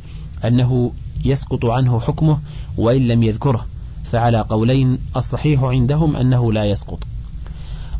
أنه 0.45 0.91
يسقط 1.25 1.65
عنه 1.65 1.99
حكمه 1.99 2.39
وإن 2.77 3.07
لم 3.07 3.23
يذكره 3.23 3.65
فعلى 4.11 4.41
قولين 4.41 4.97
الصحيح 5.17 5.63
عندهم 5.63 6.15
أنه 6.15 6.53
لا 6.53 6.65
يسقط. 6.65 6.99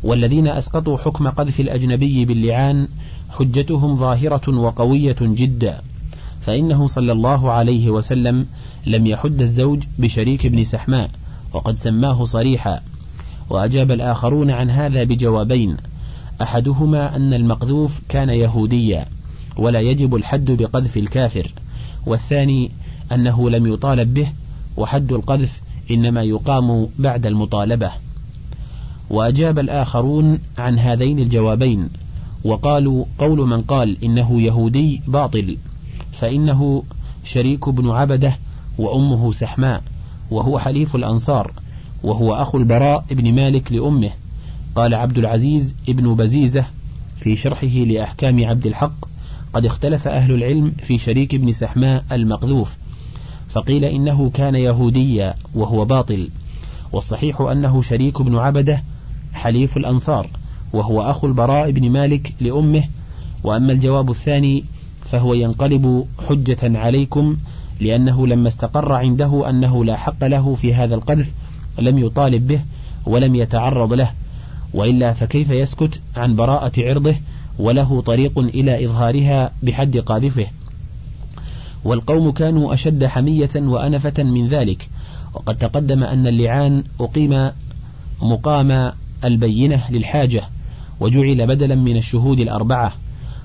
والذين 0.02 0.48
أسقطوا 0.48 0.98
حكم 0.98 1.28
قذف 1.28 1.60
الأجنبي 1.60 2.24
باللعان 2.24 2.88
حجتهم 3.30 3.96
ظاهرة 3.96 4.58
وقوية 4.58 5.16
جدا 5.20 5.82
فإنه 6.40 6.86
صلى 6.86 7.12
الله 7.12 7.50
عليه 7.50 7.90
وسلم 7.90 8.46
لم 8.86 9.06
يحد 9.06 9.40
الزوج 9.40 9.82
بشريك 9.98 10.46
ابن 10.46 10.64
سحماء 10.64 11.10
وقد 11.52 11.76
سماه 11.76 12.24
صريحا. 12.24 12.80
وأجاب 13.50 13.90
الآخرون 13.90 14.50
عن 14.50 14.70
هذا 14.70 15.04
بجوابين. 15.04 15.76
أحدهما 16.42 17.16
أن 17.16 17.34
المقذوف 17.34 17.98
كان 18.08 18.28
يهوديا 18.28 19.06
ولا 19.56 19.80
يجب 19.80 20.14
الحد 20.14 20.50
بقذف 20.50 20.96
الكافر. 20.96 21.52
والثاني 22.06 22.70
أنه 23.12 23.50
لم 23.50 23.66
يطالب 23.66 24.14
به 24.14 24.32
وحد 24.76 25.12
القذف 25.12 25.60
إنما 25.90 26.22
يقام 26.22 26.88
بعد 26.98 27.26
المطالبة. 27.26 27.90
وأجاب 29.10 29.58
الآخرون 29.58 30.38
عن 30.58 30.78
هذين 30.78 31.18
الجوابين. 31.18 31.88
وقالوا 32.44 33.04
قول 33.18 33.48
من 33.48 33.62
قال 33.62 34.04
إنه 34.04 34.42
يهودي 34.42 35.02
باطل 35.06 35.56
فإنه 36.12 36.82
شريك 37.24 37.68
بن 37.68 37.90
عبدة 37.90 38.36
وأمه 38.78 39.32
سحماء. 39.32 39.82
وهو 40.30 40.58
حليف 40.58 40.96
الأنصار 40.96 41.52
وهو 42.02 42.34
أخو 42.34 42.58
البراء 42.58 43.04
بن 43.10 43.34
مالك 43.34 43.72
لأمه. 43.72 44.10
قال 44.74 44.94
عبد 44.94 45.18
العزيز 45.18 45.74
ابن 45.88 46.14
بزيزة 46.14 46.64
في 47.20 47.36
شرحه 47.36 47.66
لأحكام 47.66 48.44
عبد 48.44 48.66
الحق 48.66 48.92
قد 49.52 49.66
اختلف 49.66 50.08
أهل 50.08 50.34
العلم 50.34 50.72
في 50.82 50.98
شريك 50.98 51.34
بن 51.34 51.52
سحماء 51.52 52.04
المقذوف 52.12 52.76
فقيل 53.48 53.84
إنه 53.84 54.30
كان 54.30 54.54
يهوديا 54.54 55.34
وهو 55.54 55.84
باطل 55.84 56.28
والصحيح 56.92 57.40
أنه 57.40 57.82
شريك 57.82 58.22
بن 58.22 58.36
عبدة 58.36 58.82
حليف 59.32 59.76
الأنصار 59.76 60.30
وهو 60.72 61.02
أخو 61.02 61.26
البراء 61.26 61.70
بن 61.70 61.90
مالك 61.90 62.34
لأمه 62.40 62.84
وأما 63.44 63.72
الجواب 63.72 64.10
الثاني 64.10 64.64
فهو 65.04 65.34
ينقلب 65.34 66.06
حجة 66.28 66.78
عليكم 66.78 67.36
لأنه 67.80 68.26
لما 68.26 68.48
استقر 68.48 68.92
عنده 68.92 69.50
أنه 69.50 69.84
لا 69.84 69.96
حق 69.96 70.24
له 70.24 70.54
في 70.54 70.74
هذا 70.74 70.94
القذف 70.94 71.30
لم 71.78 71.98
يطالب 71.98 72.46
به 72.46 72.60
ولم 73.06 73.34
يتعرض 73.34 73.92
له. 73.92 74.10
وإلا 74.74 75.12
فكيف 75.12 75.50
يسكت 75.50 76.00
عن 76.16 76.36
براءة 76.36 76.72
عرضه 76.78 77.14
وله 77.58 78.00
طريق 78.00 78.38
إلى 78.38 78.86
إظهارها 78.86 79.52
بحد 79.62 79.96
قاذفه؟ 79.96 80.46
والقوم 81.84 82.30
كانوا 82.30 82.74
أشد 82.74 83.04
حمية 83.04 83.50
وأنفة 83.56 84.22
من 84.22 84.48
ذلك. 84.48 84.88
وقد 85.34 85.56
تقدم 85.56 86.04
أن 86.04 86.26
اللعان 86.26 86.84
أقيم 87.00 87.50
مقام 88.22 88.92
البينة 89.24 89.82
للحاجة 89.90 90.42
وجعل 91.00 91.46
بدلا 91.46 91.74
من 91.74 91.96
الشهود 91.96 92.40
الأربعة. 92.40 92.92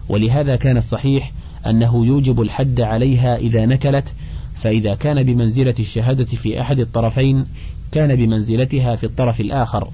ولهذا 0.10 0.56
كان 0.56 0.78
الصحيح 0.78 1.32
أنه 1.68 2.06
يوجب 2.06 2.42
الحد 2.42 2.82
عليها 2.82 3.36
إذا 3.36 3.66
نكلت 3.66 4.14
فإذا 4.66 4.96
كان 4.96 5.24
بمنزلة 5.24 5.76
الشهادة 5.80 6.26
في 6.26 6.62
أحد 6.62 6.80
الطرفين 6.80 7.46
كان 7.92 8.16
بمنزلتها 8.16 8.96
في 8.96 9.06
الطرف 9.06 9.42
الآخر. 9.42 9.90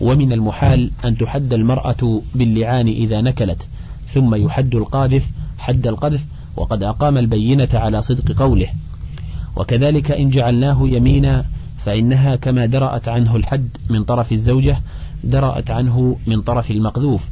ومن 0.00 0.32
المحال 0.32 0.90
أن 1.04 1.18
تحد 1.18 1.52
المرأة 1.52 2.22
باللعان 2.34 2.86
إذا 2.86 3.20
نكلت 3.20 3.68
ثم 4.14 4.34
يحد 4.34 4.74
القاذف 4.74 5.30
حد 5.58 5.86
القذف 5.86 6.24
وقد 6.56 6.82
أقام 6.82 7.18
البينة 7.18 7.68
على 7.74 8.02
صدق 8.02 8.38
قوله. 8.38 8.68
وكذلك 9.56 10.10
إن 10.10 10.30
جعلناه 10.30 10.88
يمينا 10.88 11.44
فإنها 11.78 12.36
كما 12.36 12.66
درأت 12.66 13.08
عنه 13.08 13.36
الحد 13.36 13.68
من 13.90 14.04
طرف 14.04 14.32
الزوجة 14.32 14.80
درأت 15.24 15.70
عنه 15.70 16.16
من 16.26 16.40
طرف 16.42 16.70
المقذوف. 16.70 17.28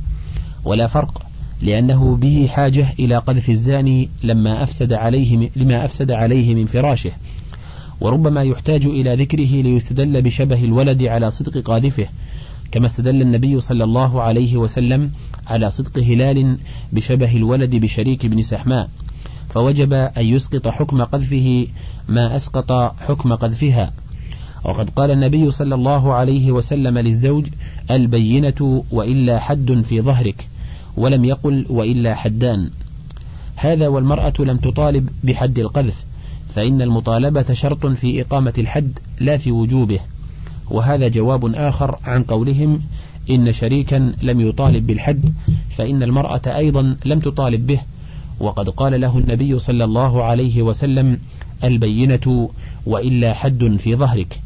ولا 0.65 0.87
فرق 0.87 1.23
لأنه 1.63 2.17
به 2.17 2.49
حاجة 2.51 2.95
إلى 2.99 3.17
قذف 3.17 3.51
الزاني 3.51 4.09
لما 4.23 4.63
أفسد 4.63 4.93
عليه 4.93 5.51
لما 5.57 5.85
أفسد 5.85 6.11
عليه 6.11 6.55
من 6.55 6.67
فراشه. 6.67 7.13
وربما 8.01 8.43
يحتاج 8.43 8.87
إلى 8.87 9.15
ذكره 9.15 9.63
ليستدل 9.63 10.23
بشبه 10.23 10.65
الولد 10.65 11.03
على 11.03 11.31
صدق 11.31 11.59
قاذفه 11.59 12.07
كما 12.73 12.87
استدل 12.87 13.23
النبي 13.23 13.61
صلى 13.61 13.85
الله 13.85 14.23
عليه 14.23 14.57
وسلم 14.57 15.11
على 15.47 15.71
صدق 15.71 15.99
هلال 15.99 16.59
بشبه 16.93 17.37
الولد 17.37 17.77
بشريك 17.77 18.27
بن 18.27 18.43
سحماء. 18.43 18.89
فوجب 19.49 19.93
أن 19.93 20.27
يسقط 20.27 20.69
حكم 20.69 21.03
قذفه 21.03 21.67
ما 22.09 22.37
أسقط 22.37 22.73
حكم 23.01 23.35
قذفها. 23.35 23.93
وقد 24.65 24.91
قال 24.91 25.11
النبي 25.11 25.51
صلى 25.51 25.75
الله 25.75 26.13
عليه 26.13 26.53
وسلم 26.53 26.99
للزوج 26.99 27.47
البينة 27.91 28.85
وإلا 28.91 29.39
حد 29.39 29.83
في 29.89 30.01
ظهرك. 30.01 30.49
ولم 30.97 31.25
يقل 31.25 31.67
وإلا 31.69 32.15
حدان. 32.15 32.71
هذا 33.57 33.89
والمرأة 33.89 34.33
لم 34.39 34.57
تطالب 34.57 35.09
بحد 35.25 35.59
القذف 35.59 36.05
فإن 36.49 36.83
المطالبة 36.83 37.53
شرط 37.53 37.87
في 37.87 38.21
إقامة 38.21 38.53
الحد 38.59 38.99
لا 39.21 39.37
في 39.37 39.51
وجوبه. 39.53 39.99
وهذا 40.71 41.09
جواب 41.09 41.55
آخر 41.55 41.99
عن 42.05 42.23
قولهم 42.23 42.81
إن 43.31 43.53
شريكا 43.53 44.13
لم 44.23 44.41
يطالب 44.41 44.87
بالحد 44.87 45.33
فإن 45.77 46.03
المرأة 46.03 46.41
أيضا 46.47 46.97
لم 47.05 47.21
تطالب 47.21 47.67
به. 47.67 47.81
وقد 48.41 48.69
قال 48.69 49.01
له 49.01 49.19
النبي 49.19 49.59
صلى 49.59 49.85
الله 49.85 50.23
عليه 50.25 50.63
وسلم 50.63 51.19
البينة 51.65 52.51
وإلا 52.87 53.35
حد 53.35 53.77
في 53.79 53.97
ظهرك. 53.97 54.41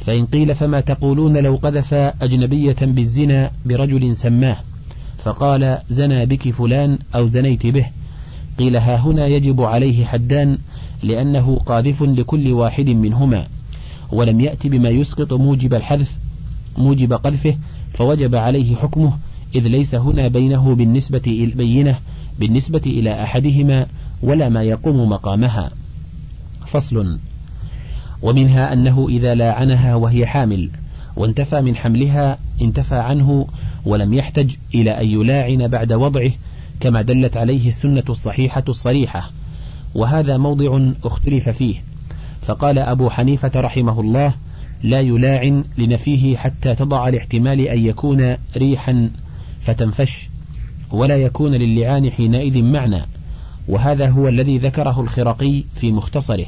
فإن 0.00 0.26
قيل 0.26 0.54
فما 0.54 0.80
تقولون 0.80 1.36
لو 1.36 1.56
قذف 1.56 1.94
أجنبية 1.94 2.76
بالزنا 2.80 3.50
برجل 3.66 4.16
سماه. 4.16 4.56
فقال 5.22 5.78
زنى 5.90 6.26
بك 6.26 6.50
فلان 6.50 6.98
أو 7.14 7.26
زنيت 7.26 7.66
به. 7.66 7.86
قيل 8.58 8.76
ها 8.76 8.96
هنا 8.96 9.26
يجب 9.26 9.62
عليه 9.62 10.04
حدان 10.04 10.58
لأنه 11.02 11.56
قاذف 11.56 12.02
لكل 12.02 12.52
واحد 12.52 12.90
منهما 12.90 13.46
ولم 14.12 14.40
يأتي 14.40 14.68
بما 14.68 14.88
يسقط 14.88 15.32
موجب 15.32 15.74
الحذف 15.74 16.16
موجب 16.78 17.12
قذفه 17.12 17.56
فوجب 17.94 18.34
عليه 18.34 18.76
حكمه 18.76 19.12
إذ 19.54 19.68
ليس 19.68 19.94
هنا 19.94 20.28
بينه 20.28 20.74
بالنسبة 20.74 21.22
البينة 21.26 21.98
بالنسبة 22.38 22.82
إلى 22.86 23.22
أحدهما 23.22 23.86
ولا 24.22 24.48
ما 24.48 24.62
يقوم 24.62 25.08
مقامها. 25.08 25.70
فصل. 26.66 27.18
ومنها 28.22 28.72
أنه 28.72 29.06
إذا 29.08 29.34
لاعنها 29.34 29.94
وهي 29.94 30.26
حامل 30.26 30.70
وانتفى 31.16 31.60
من 31.60 31.76
حملها 31.76 32.38
انتفى 32.62 32.94
عنه 32.94 33.46
ولم 33.86 34.14
يحتج 34.14 34.54
إلى 34.74 34.90
أن 34.90 35.06
يلاعن 35.06 35.68
بعد 35.68 35.92
وضعه 35.92 36.30
كما 36.80 37.02
دلت 37.02 37.36
عليه 37.36 37.68
السنة 37.68 38.04
الصحيحة 38.08 38.64
الصريحة. 38.68 39.30
وهذا 39.94 40.36
موضع 40.36 40.80
اختلف 41.04 41.48
فيه. 41.48 41.82
فقال 42.42 42.78
أبو 42.78 43.10
حنيفة 43.10 43.50
رحمه 43.56 44.00
الله 44.00 44.34
لا 44.82 45.00
يلاعن 45.00 45.64
لنفيه 45.78 46.36
حتى 46.36 46.74
تضع 46.74 47.08
لاحتمال 47.08 47.60
أن 47.60 47.86
يكون 47.86 48.36
ريحا 48.56 49.10
فتنفش 49.62 50.28
ولا 50.90 51.16
يكون 51.16 51.52
للعان 51.52 52.10
حينئذ 52.10 52.62
معنى 52.62 53.02
وهذا 53.68 54.08
هو 54.08 54.28
الذي 54.28 54.58
ذكره 54.58 55.00
الخرقي 55.00 55.64
في 55.74 55.92
مختصره. 55.92 56.46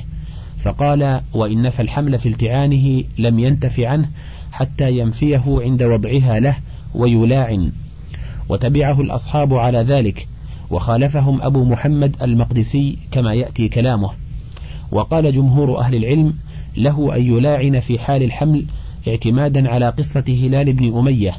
فقال 0.59 1.21
وإن 1.35 1.63
نفى 1.63 1.83
الحمل 1.83 2.19
في 2.19 2.29
التعانه 2.29 3.05
لم 3.19 3.39
ينتف 3.39 3.81
عنه 3.81 4.09
حتى 4.53 4.99
ينفيه 4.99 5.43
عند 5.47 5.83
وضعها 5.83 6.41
له 6.41 6.57
ويلاعن 6.95 7.73
وتبعه 8.49 9.01
الأصحاب 9.01 9.55
على 9.55 9.79
ذلك 9.79 10.29
وخالفهم 10.71 11.43
أبو 11.43 11.65
محمد 11.65 12.17
المقدسي 12.23 12.99
كما 13.11 13.35
يأتي 13.35 13.69
كلامه. 13.69 14.11
وقال 14.93 15.33
جمهور 15.33 15.79
أهل 15.79 15.95
العلم 15.95 16.35
له 16.77 17.17
أن 17.17 17.23
يلاعن 17.23 17.81
في 17.81 17.99
حال 17.99 18.23
الحمل 18.23 18.65
اعتمادا 19.09 19.71
على 19.71 19.89
قصة 19.89 20.25
هلال 20.29 20.73
بن 20.73 20.99
أمية 20.99 21.35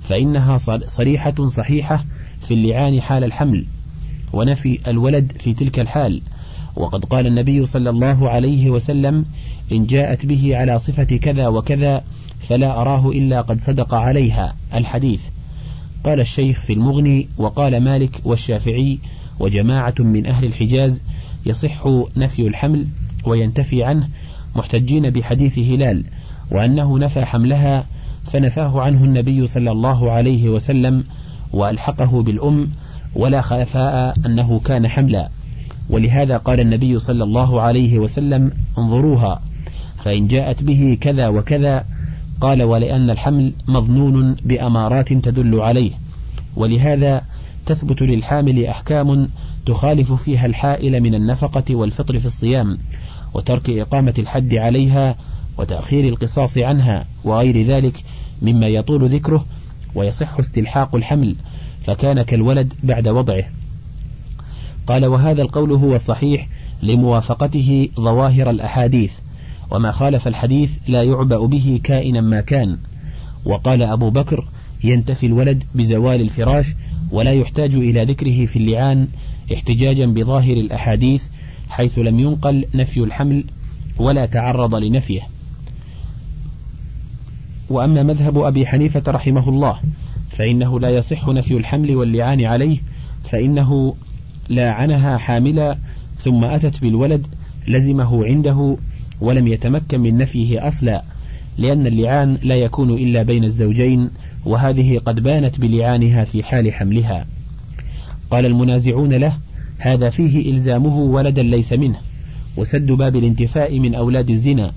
فإنها 0.00 0.56
صريحة 0.86 1.46
صحيحة 1.46 2.04
في 2.40 2.54
اللعان 2.54 3.00
حال 3.00 3.24
الحمل 3.24 3.66
ونفي 4.32 4.78
الولد 4.88 5.32
في 5.38 5.52
تلك 5.52 5.80
الحال. 5.80 6.22
وقد 6.76 7.04
قال 7.04 7.26
النبي 7.26 7.66
صلى 7.66 7.90
الله 7.90 8.30
عليه 8.30 8.70
وسلم 8.70 9.24
إن 9.72 9.86
جاءت 9.86 10.26
به 10.26 10.56
على 10.56 10.78
صفة 10.78 11.04
كذا 11.04 11.48
وكذا 11.48 12.04
فلا 12.50 12.80
أراه 12.80 13.10
إلا 13.10 13.40
قد 13.40 13.60
صدق 13.60 13.94
عليها 13.94 14.56
الحديث. 14.74 15.20
قال 16.04 16.20
الشيخ 16.20 16.60
في 16.60 16.72
المغني 16.72 17.28
وقال 17.38 17.80
مالك 17.80 18.20
والشافعي 18.24 18.98
وجماعة 19.40 19.94
من 19.98 20.26
أهل 20.26 20.44
الحجاز 20.44 21.02
يصح 21.46 21.86
نفي 22.16 22.46
الحمل 22.46 22.86
وينتفي 23.26 23.84
عنه 23.84 24.08
محتجين 24.56 25.10
بحديث 25.10 25.58
هلال 25.58 26.04
وأنه 26.50 26.98
نفى 26.98 27.24
حملها 27.24 27.86
فنفاه 28.24 28.80
عنه 28.80 29.04
النبي 29.04 29.46
صلى 29.46 29.70
الله 29.70 30.10
عليه 30.10 30.48
وسلم 30.48 31.04
وألحقه 31.52 32.22
بالأم 32.22 32.68
ولا 33.14 33.40
خلفاء 33.40 34.14
أنه 34.26 34.60
كان 34.64 34.88
حملا. 34.88 35.28
ولهذا 35.90 36.36
قال 36.36 36.60
النبي 36.60 36.98
صلى 36.98 37.24
الله 37.24 37.60
عليه 37.60 37.98
وسلم 37.98 38.50
انظروها 38.78 39.42
فإن 40.04 40.26
جاءت 40.26 40.62
به 40.62 40.98
كذا 41.00 41.28
وكذا 41.28 41.84
قال 42.40 42.62
ولأن 42.62 43.10
الحمل 43.10 43.52
مظنون 43.68 44.36
بأمارات 44.44 45.12
تدل 45.12 45.60
عليه 45.60 45.92
ولهذا 46.56 47.22
تثبت 47.66 48.02
للحامل 48.02 48.66
أحكام 48.66 49.28
تخالف 49.66 50.12
فيها 50.12 50.46
الحائل 50.46 51.00
من 51.00 51.14
النفقة 51.14 51.74
والفطر 51.76 52.18
في 52.18 52.26
الصيام 52.26 52.78
وترك 53.34 53.70
إقامة 53.70 54.14
الحد 54.18 54.54
عليها 54.54 55.16
وتأخير 55.58 56.08
القصاص 56.08 56.58
عنها 56.58 57.04
وغير 57.24 57.66
ذلك 57.66 58.02
مما 58.42 58.68
يطول 58.68 59.08
ذكره 59.08 59.46
ويصح 59.94 60.38
استلحاق 60.38 60.94
الحمل 60.94 61.36
فكان 61.82 62.22
كالولد 62.22 62.72
بعد 62.82 63.08
وضعه. 63.08 63.44
قال 64.86 65.06
وهذا 65.06 65.42
القول 65.42 65.72
هو 65.72 65.94
الصحيح 65.94 66.48
لموافقته 66.82 67.88
ظواهر 68.00 68.50
الأحاديث 68.50 69.12
وما 69.70 69.92
خالف 69.92 70.28
الحديث 70.28 70.70
لا 70.88 71.02
يعبأ 71.02 71.46
به 71.46 71.80
كائنا 71.84 72.20
ما 72.20 72.40
كان. 72.40 72.78
وقال 73.44 73.82
أبو 73.82 74.10
بكر 74.10 74.48
ينتفي 74.84 75.26
الولد 75.26 75.64
بزوال 75.74 76.20
الفراش 76.20 76.66
ولا 77.10 77.32
يحتاج 77.32 77.74
إلى 77.74 78.04
ذكره 78.04 78.46
في 78.46 78.56
اللعان 78.56 79.08
احتجاجا 79.54 80.06
بظاهر 80.06 80.56
الأحاديث 80.56 81.24
حيث 81.68 81.98
لم 81.98 82.20
ينقل 82.20 82.64
نفي 82.74 83.00
الحمل 83.00 83.44
ولا 83.98 84.26
تعرض 84.26 84.74
لنفيه. 84.74 85.20
وأما 87.70 88.02
مذهب 88.02 88.38
أبي 88.38 88.66
حنيفة 88.66 89.02
رحمه 89.08 89.48
الله 89.48 89.80
فإنه 90.30 90.80
لا 90.80 90.90
يصح 90.90 91.28
نفي 91.28 91.56
الحمل 91.56 91.96
واللعان 91.96 92.44
عليه 92.44 92.78
فإنه 93.24 93.94
لاعنها 94.48 95.18
حاملا 95.18 95.78
ثم 96.18 96.44
أتت 96.44 96.80
بالولد 96.80 97.26
لزمه 97.68 98.24
عنده 98.24 98.76
ولم 99.20 99.48
يتمكن 99.48 100.00
من 100.00 100.18
نفيه 100.18 100.68
أصلا 100.68 101.02
لأن 101.58 101.86
اللعان 101.86 102.38
لا 102.42 102.54
يكون 102.54 102.90
إلا 102.90 103.22
بين 103.22 103.44
الزوجين 103.44 104.10
وهذه 104.44 104.98
قد 104.98 105.20
بانت 105.20 105.60
بلعانها 105.60 106.24
في 106.24 106.42
حال 106.42 106.72
حملها. 106.72 107.26
قال 108.30 108.46
المنازعون 108.46 109.12
له 109.12 109.32
هذا 109.78 110.10
فيه 110.10 110.52
إلزامه 110.52 110.96
ولدا 110.98 111.42
ليس 111.42 111.72
منه 111.72 111.98
وسد 112.56 112.86
باب 112.86 113.16
الانتفاء 113.16 113.78
من 113.78 113.94
أولاد 113.94 114.30
الزنا. 114.30 114.72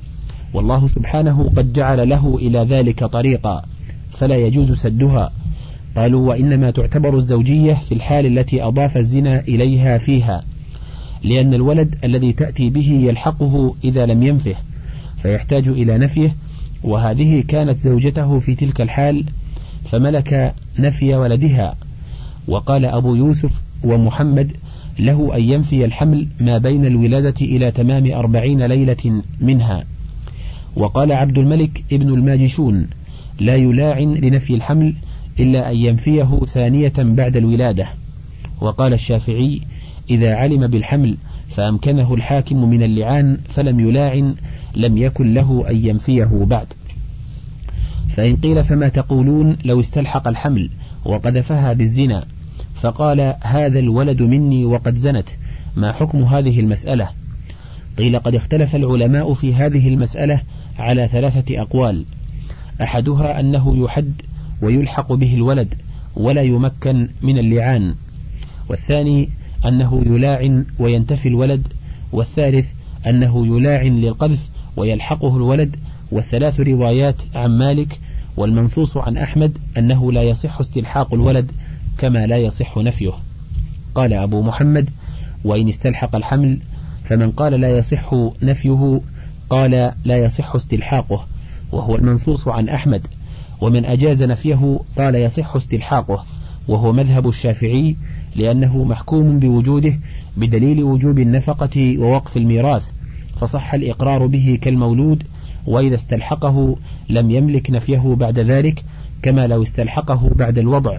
والله 0.54 0.88
سبحانه 0.88 1.52
قد 1.56 1.74
جعل 1.74 2.10
له 2.10 2.38
إلى 2.42 2.60
ذلك 2.60 3.04
طريقا 3.04 3.66
فلا 4.12 4.36
يجوز 4.36 4.72
سدها. 4.72 5.32
قالوا 5.96 6.30
وإنما 6.30 6.72
تعتبر 6.72 7.18
الزوجية 7.18 7.74
في 7.74 7.92
الحال 7.92 8.26
التي 8.26 8.64
أضاف 8.64 8.98
الزنا 8.98 9.40
إليها 9.40 9.98
فيها. 9.98 10.44
لأن 11.24 11.54
الولد 11.54 11.96
الذي 12.04 12.34
تأتي 12.34 12.70
به 12.70 13.02
يلحقه 13.04 13.76
إذا 13.84 14.06
لم 14.06 14.24
ينفه 14.24 14.56
فيحتاج 15.22 15.68
إلى 15.68 15.98
نفيه 15.98 16.36
وهذه 16.84 17.44
كانت 17.48 17.80
زوجته 17.80 18.40
في 18.40 18.56
تلك 18.56 18.82
الحال 18.82 19.24
فملك 19.86 20.54
نفي 20.80 21.16
ولدها. 21.16 21.76
وقال 22.48 22.86
أبو 22.86 23.16
يوسف 23.16 23.62
ومحمد 23.84 24.52
له 25.00 25.36
أن 25.36 25.42
ينفي 25.42 25.86
الحمل 25.86 26.28
ما 26.40 26.58
بين 26.58 26.86
الولادة 26.86 27.34
إلى 27.42 27.72
تمام 27.72 28.12
أربعين 28.12 28.66
ليلة 28.66 29.22
منها. 29.42 29.86
وقال 30.76 31.12
عبد 31.12 31.38
الملك 31.38 31.84
ابن 31.92 32.10
الماجشون 32.10 32.88
لا 33.40 33.56
يلاعن 33.56 34.14
لنفي 34.14 34.56
الحمل 34.56 34.94
إلا 35.40 35.72
أن 35.72 35.78
ينفيه 35.78 36.40
ثانية 36.54 36.94
بعد 36.98 37.38
الولادة. 37.38 37.88
وقال 38.62 38.94
الشافعي 38.94 39.62
إذا 40.10 40.36
علم 40.36 40.68
بالحمل 40.68 41.18
فأمكنه 41.50 42.14
الحاكم 42.14 42.70
من 42.70 42.84
اللعان 42.84 43.38
فلم 43.50 43.80
يلاعن 43.80 44.36
لم 44.76 44.98
يكن 44.98 45.34
له 45.34 45.70
أن 45.70 45.86
ينفيه 45.86 46.46
بعد. 46.46 46.68
فإن 48.16 48.36
قيل 48.36 48.64
فما 48.64 48.88
تقولون 48.88 49.58
لو 49.66 49.80
استلحق 49.80 50.28
الحمل 50.28 50.70
وقذفها 51.06 51.74
بالزنا 51.74 52.26
فقال 52.76 53.36
هذا 53.44 53.80
الولد 53.80 54.22
مني 54.22 54.66
وقد 54.66 54.96
زنت 54.96 55.30
ما 55.76 55.92
حكم 55.92 56.24
هذه 56.24 56.60
المسألة؟ 56.60 57.10
قيل 57.98 58.20
قد 58.20 58.36
اختلف 58.36 58.76
العلماء 58.76 59.34
في 59.34 59.54
هذه 59.56 59.88
المسألة 59.88 60.42
على 60.80 61.08
ثلاثة 61.08 61.62
أقوال. 61.62 62.06
أحدها 62.82 63.40
أنه 63.40 63.84
يحد 63.86 64.22
ويلحق 64.62 65.14
به 65.14 65.34
الولد 65.34 65.74
ولا 66.16 66.42
يمكن 66.42 67.10
من 67.22 67.38
اللعان. 67.38 67.96
والثاني 68.70 69.30
أنه 69.66 70.04
يلاعن 70.06 70.66
وينتفي 70.80 71.28
الولد 71.28 71.68
والثالث 72.12 72.68
أنه 73.08 73.48
يلاعن 73.48 74.00
للقذف 74.00 74.50
ويلحقه 74.78 75.38
الولد 75.38 75.76
والثلاث 76.12 76.60
روايات 76.60 77.16
عن 77.36 77.58
مالك 77.58 78.00
والمنصوص 78.38 78.98
عن 78.98 79.18
أحمد 79.18 79.58
أنه 79.78 80.12
لا 80.12 80.24
يصح 80.24 80.60
استلحاق 80.60 81.14
الولد 81.14 81.52
كما 81.98 82.26
لا 82.26 82.38
يصح 82.38 82.78
نفيه. 82.78 83.14
قال 83.96 84.14
أبو 84.14 84.42
محمد 84.42 84.90
وإن 85.44 85.70
استلحق 85.70 86.16
الحمل 86.16 86.60
فمن 87.04 87.32
قال 87.32 87.54
لا 87.54 87.78
يصح 87.78 88.14
نفيه 88.42 89.02
قال 89.50 89.92
لا 90.06 90.18
يصح 90.18 90.56
استلحاقه 90.56 91.28
وهو 91.72 91.96
المنصوص 91.96 92.48
عن 92.48 92.70
أحمد. 92.70 93.08
ومن 93.62 93.86
أجاز 93.86 94.24
نفيه 94.24 94.80
قال 94.98 95.16
يصح 95.16 95.56
استلحاقه 95.56 96.26
وهو 96.68 96.94
مذهب 96.94 97.28
الشافعي 97.28 97.96
لأنه 98.36 98.84
محكوم 98.84 99.40
بوجوده 99.40 100.00
بدليل 100.38 100.84
وجوب 100.84 101.20
النفقة 101.20 101.98
ووقف 101.98 102.38
الميراث 102.38 102.92
فصح 103.36 103.74
الإقرار 103.74 104.26
به 104.26 104.60
كالمولود 104.62 105.24
وإذا 105.68 105.96
استلحقه 105.96 106.78
لم 107.10 107.32
يملك 107.32 107.72
نفيه 107.72 108.16
بعد 108.20 108.40
ذلك 108.40 108.84
كما 109.22 109.48
لو 109.48 109.64
استلحقه 109.64 110.30
بعد 110.36 110.58
الوضع. 110.58 110.98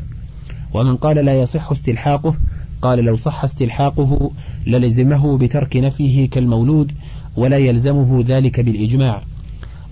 ومن 0.74 0.96
قال 0.96 1.16
لا 1.16 1.40
يصح 1.40 1.70
استلحاقه 1.70 2.34
قال 2.82 3.04
لو 3.04 3.16
صح 3.16 3.44
استلحاقه 3.44 4.30
للزمه 4.66 5.38
بترك 5.38 5.76
نفيه 5.76 6.30
كالمولود 6.30 6.92
ولا 7.36 7.56
يلزمه 7.56 8.24
ذلك 8.26 8.60
بالإجماع. 8.60 9.22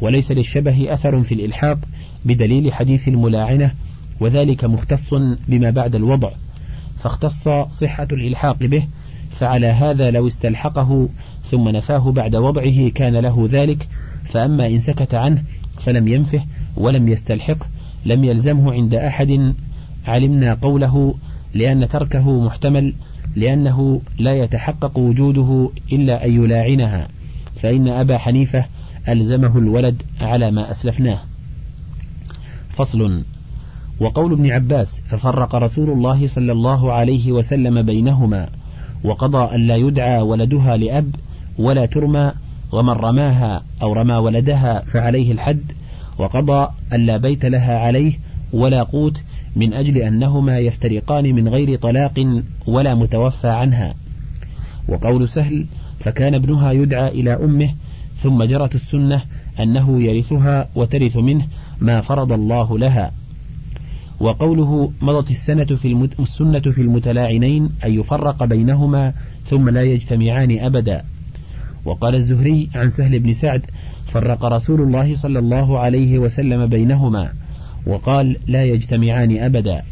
وليس 0.00 0.32
للشبه 0.32 0.94
أثر 0.94 1.22
في 1.22 1.34
الإلحاق 1.34 1.78
بدليل 2.24 2.72
حديث 2.72 3.08
الملاعنة 3.08 3.74
وذلك 4.20 4.64
مختص 4.64 5.14
بما 5.48 5.70
بعد 5.70 5.94
الوضع. 5.94 6.30
فاختص 7.02 7.48
صحة 7.70 8.08
الإلحاق 8.12 8.56
به 8.56 8.86
فعلى 9.30 9.66
هذا 9.66 10.10
لو 10.10 10.26
استلحقه 10.26 11.08
ثم 11.44 11.68
نفاه 11.68 12.12
بعد 12.12 12.36
وضعه 12.36 12.88
كان 12.88 13.16
له 13.16 13.48
ذلك 13.50 13.88
فأما 14.24 14.66
إن 14.66 14.80
سكت 14.80 15.14
عنه 15.14 15.42
فلم 15.78 16.08
ينفه 16.08 16.44
ولم 16.76 17.08
يستلحق 17.08 17.56
لم 18.06 18.24
يلزمه 18.24 18.72
عند 18.72 18.94
أحد 18.94 19.54
علمنا 20.06 20.54
قوله 20.54 21.14
لأن 21.54 21.88
تركه 21.88 22.40
محتمل 22.40 22.94
لأنه 23.36 24.00
لا 24.18 24.34
يتحقق 24.34 24.98
وجوده 24.98 25.70
إلا 25.92 26.26
أن 26.26 26.44
يلاعنها 26.44 27.08
فإن 27.62 27.88
أبا 27.88 28.18
حنيفة 28.18 28.64
ألزمه 29.08 29.58
الولد 29.58 30.02
على 30.20 30.50
ما 30.50 30.70
أسلفناه. 30.70 31.18
فصل. 32.70 33.22
وقول 34.00 34.32
ابن 34.32 34.50
عباس 34.50 35.00
ففرق 35.06 35.54
رسول 35.54 35.90
الله 35.90 36.28
صلى 36.28 36.52
الله 36.52 36.92
عليه 36.92 37.32
وسلم 37.32 37.82
بينهما 37.82 38.48
وقضى 39.04 39.54
أن 39.54 39.66
لا 39.66 39.76
يدعى 39.76 40.20
ولدها 40.20 40.76
لأب 40.76 41.14
ولا 41.58 41.86
ترمى 41.86 42.32
ومن 42.72 42.92
رماها 42.92 43.62
أو 43.82 43.92
رمى 43.92 44.14
ولدها 44.14 44.80
فعليه 44.80 45.32
الحد 45.32 45.72
وقضى 46.18 46.68
أن 46.92 47.06
لا 47.06 47.16
بيت 47.16 47.44
لها 47.44 47.78
عليه 47.78 48.18
ولا 48.52 48.82
قوت 48.82 49.22
من 49.56 49.72
أجل 49.72 49.96
أنهما 49.96 50.58
يفترقان 50.58 51.34
من 51.34 51.48
غير 51.48 51.78
طلاق 51.78 52.42
ولا 52.66 52.94
متوفى 52.94 53.48
عنها. 53.48 53.94
وقول 54.88 55.28
سهل 55.28 55.66
فكان 56.00 56.34
ابنها 56.34 56.72
يدعى 56.72 57.08
إلى 57.08 57.32
أمه 57.32 57.74
ثم 58.22 58.44
جرت 58.44 58.74
السنة 58.74 59.22
أنه 59.60 60.02
يرثها 60.02 60.68
وترث 60.74 61.16
منه 61.16 61.46
ما 61.80 62.00
فرض 62.00 62.32
الله 62.32 62.78
لها. 62.78 63.12
وقوله 64.22 64.92
مضت 65.00 65.30
السنة 65.30 65.64
في 65.64 65.88
المت... 65.88 66.20
السنة 66.20 66.60
في 66.60 66.80
المتلاعنين 66.80 67.70
أن 67.84 67.92
يفرق 68.00 68.44
بينهما 68.44 69.12
ثم 69.44 69.68
لا 69.68 69.82
يجتمعان 69.82 70.58
أبدا. 70.58 71.04
وقال 71.84 72.14
الزهري 72.14 72.68
عن 72.74 72.90
سهل 72.90 73.18
بن 73.18 73.32
سعد 73.32 73.62
فرق 74.06 74.44
رسول 74.44 74.80
الله 74.80 75.16
صلى 75.16 75.38
الله 75.38 75.78
عليه 75.78 76.18
وسلم 76.18 76.66
بينهما 76.66 77.32
وقال 77.86 78.36
لا 78.46 78.64
يجتمعان 78.64 79.38
أبدا. 79.38 79.82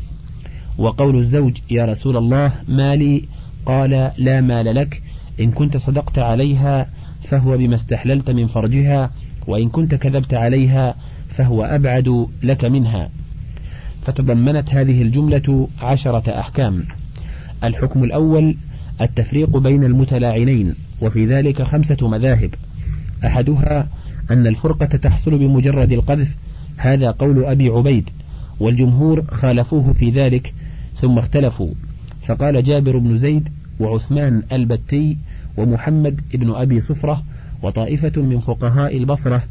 وقول 0.79 1.19
الزوج 1.19 1.59
يا 1.71 1.85
رسول 1.85 2.17
الله 2.17 2.53
مالي 2.69 3.25
قال 3.67 4.11
لا 4.19 4.41
مال 4.41 4.75
لك 4.75 5.03
إن 5.41 5.51
كنت 5.51 5.77
صدقت 5.77 6.19
عليها 6.19 6.91
فهو 7.23 7.57
بما 7.57 7.75
استحللت 7.75 8.31
من 8.31 8.47
فرجها 8.47 9.11
وإن 9.47 9.69
كنت 9.69 9.95
كذبت 9.95 10.35
عليها 10.35 10.95
فهو 11.29 11.65
أبعد 11.65 12.27
لك 12.43 12.65
منها. 12.65 13.11
فتضمنت 14.03 14.75
هذه 14.75 15.03
الجملة 15.03 15.69
عشرة 15.81 16.41
أحكام. 16.41 16.85
الحكم 17.65 18.05
الأول 18.05 18.57
التفريق 19.01 19.57
بين 19.57 19.85
المتلاعنين 19.85 20.75
وفي 21.01 21.27
ذلك 21.27 21.63
خمسة 21.63 22.09
مذاهب. 22.09 22.55
أحدها 23.25 23.89
أن 24.31 24.47
الفرقة 24.47 24.87
تحصل 24.87 25.39
بمجرد 25.39 25.93
القذف 25.93 26.37
هذا 26.77 27.11
قول 27.11 27.45
أبي 27.45 27.69
عبيد 27.69 28.11
والجمهور 28.61 29.25
خالفوه 29.31 29.93
في 29.93 30.11
ذلك 30.11 30.55
ثم 30.97 31.19
اختلفوا. 31.19 31.71
فقال 32.23 32.63
جابر 32.63 32.99
بن 32.99 33.19
زيد 33.19 33.49
وعثمان 33.81 34.43
البتي 34.53 35.17
ومحمد 35.57 36.21
بن 36.35 36.51
أبي 36.51 36.81
صفرة 36.81 37.25
وطائفة 37.63 38.23
من 38.23 38.39
فقهاء 38.39 38.97
البصرة 38.97 39.43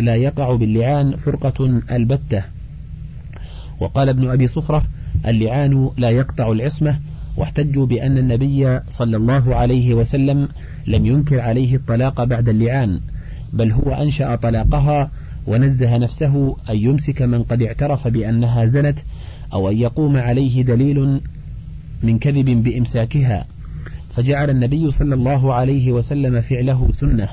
لا 0.00 0.14
يقع 0.14 0.56
باللعان 0.56 1.16
فرقة 1.16 1.82
البتة. 1.90 2.53
وقال 3.80 4.08
ابن 4.08 4.30
أبي 4.30 4.46
صفرة 4.46 4.84
اللعان 5.26 5.90
لا 5.96 6.10
يقطع 6.10 6.52
العصمة 6.52 6.98
واحتجوا 7.36 7.86
بأن 7.86 8.18
النبي 8.18 8.80
صلى 8.90 9.16
الله 9.16 9.54
عليه 9.56 9.94
وسلم 9.94 10.48
لم 10.86 11.06
ينكر 11.06 11.40
عليه 11.40 11.76
الطلاق 11.76 12.24
بعد 12.24 12.48
اللعان 12.48 13.00
بل 13.52 13.72
هو 13.72 13.92
أنشأ 13.92 14.36
طلاقها 14.36 15.10
ونزه 15.46 15.96
نفسه 15.96 16.56
أن 16.70 16.76
يمسك 16.76 17.22
من 17.22 17.42
قد 17.42 17.62
اعترف 17.62 18.08
بأنها 18.08 18.64
زنت 18.64 18.98
أو 19.52 19.68
أن 19.68 19.76
يقوم 19.78 20.16
عليه 20.16 20.62
دليل 20.62 21.20
من 22.02 22.18
كذب 22.18 22.62
بإمساكها. 22.62 23.46
فجعل 24.10 24.50
النبي 24.50 24.90
صلى 24.90 25.14
الله 25.14 25.54
عليه 25.54 25.92
وسلم 25.92 26.40
فعله 26.40 26.88
سنة. 26.92 27.28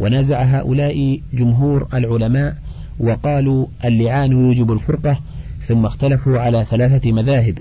ونازع 0.00 0.42
هؤلاء 0.42 1.20
جمهور 1.34 1.88
العلماء 1.94 2.56
وقالوا 3.00 3.66
اللعان 3.84 4.32
يوجب 4.32 4.72
الفرقة 4.72 5.20
ثم 5.68 5.86
اختلفوا 5.86 6.38
على 6.38 6.64
ثلاثة 6.64 7.12
مذاهب. 7.12 7.58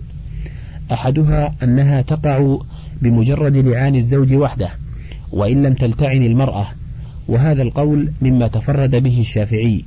أحدها 0.92 1.56
أنها 1.64 2.02
تقع 2.02 2.58
بمجرد 3.02 3.58
لعان 3.58 3.96
الزوج 3.96 4.34
وحده 4.34 4.70
وإن 5.32 5.64
لم 5.64 5.74
تلتعن 5.74 6.24
المرأة 6.24 6.68
وهذا 7.28 7.62
القول 7.62 8.12
مما 8.22 8.48
تفرد 8.48 8.96
به 8.96 9.22
الشافعي. 9.22 9.86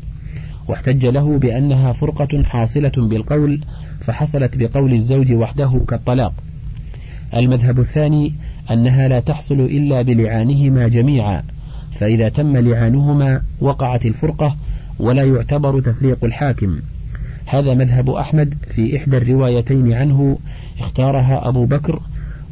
واحتج 0.69 1.07
له 1.07 1.39
بأنها 1.39 1.93
فرقة 1.93 2.43
حاصلة 2.43 2.93
بالقول 2.97 3.61
فحصلت 4.01 4.57
بقول 4.57 4.93
الزوج 4.93 5.33
وحده 5.33 5.81
كالطلاق. 5.89 6.33
المذهب 7.37 7.81
الثاني 7.81 8.35
أنها 8.71 9.09
لا 9.09 9.21
تحصل 9.21 9.61
إلا 9.61 10.03
بلعانهما 10.03 10.89
جميعا 10.89 11.43
فإذا 11.99 12.29
تم 12.29 12.57
لعانهما 12.57 13.43
وقعت 13.61 14.07
الفرقة 14.07 14.57
ولا 14.99 15.25
يعتبر 15.25 15.81
تفريق 15.81 16.25
الحاكم. 16.25 16.81
هذا 17.47 17.75
مذهب 17.75 18.11
أحمد 18.11 18.55
في 18.69 18.97
إحدى 18.97 19.17
الروايتين 19.17 19.93
عنه 19.93 20.39
اختارها 20.81 21.49
أبو 21.49 21.65
بكر 21.65 22.01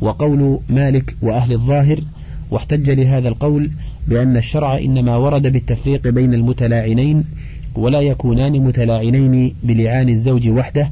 وقول 0.00 0.60
مالك 0.68 1.16
وأهل 1.22 1.52
الظاهر 1.52 2.00
واحتج 2.50 2.90
لهذا 2.90 3.28
القول 3.28 3.70
بأن 4.08 4.36
الشرع 4.36 4.78
إنما 4.78 5.16
ورد 5.16 5.52
بالتفريق 5.52 6.08
بين 6.08 6.34
المتلاعنين 6.34 7.24
ولا 7.74 8.00
يكونان 8.00 8.52
متلاعنين 8.52 9.54
بلعان 9.62 10.08
الزوج 10.08 10.48
وحده 10.48 10.90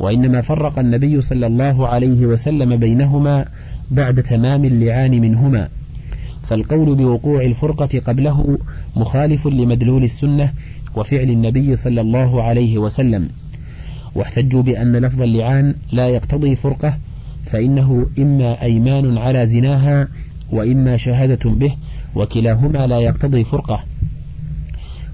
وإنما 0.00 0.40
فرق 0.40 0.78
النبي 0.78 1.20
صلى 1.20 1.46
الله 1.46 1.88
عليه 1.88 2.26
وسلم 2.26 2.76
بينهما 2.76 3.46
بعد 3.90 4.22
تمام 4.22 4.64
اللعان 4.64 5.20
منهما. 5.20 5.68
فالقول 6.42 6.94
بوقوع 6.94 7.42
الفرقة 7.42 8.00
قبله 8.06 8.58
مخالف 8.96 9.46
لمدلول 9.46 10.04
السنة 10.04 10.52
وفعل 10.96 11.30
النبي 11.30 11.76
صلى 11.76 12.00
الله 12.00 12.42
عليه 12.42 12.78
وسلم. 12.78 13.28
واحتجوا 14.14 14.62
بأن 14.62 14.96
لفظ 14.96 15.22
اللعان 15.22 15.74
لا 15.92 16.08
يقتضي 16.08 16.56
فرقة 16.56 16.98
فإنه 17.44 18.06
إما 18.18 18.62
أيمان 18.62 19.18
على 19.18 19.46
زناها 19.46 20.08
وإما 20.50 20.96
شهادة 20.96 21.50
به 21.50 21.72
وكلاهما 22.14 22.86
لا 22.86 23.00
يقتضي 23.00 23.44
فرقة. 23.44 23.84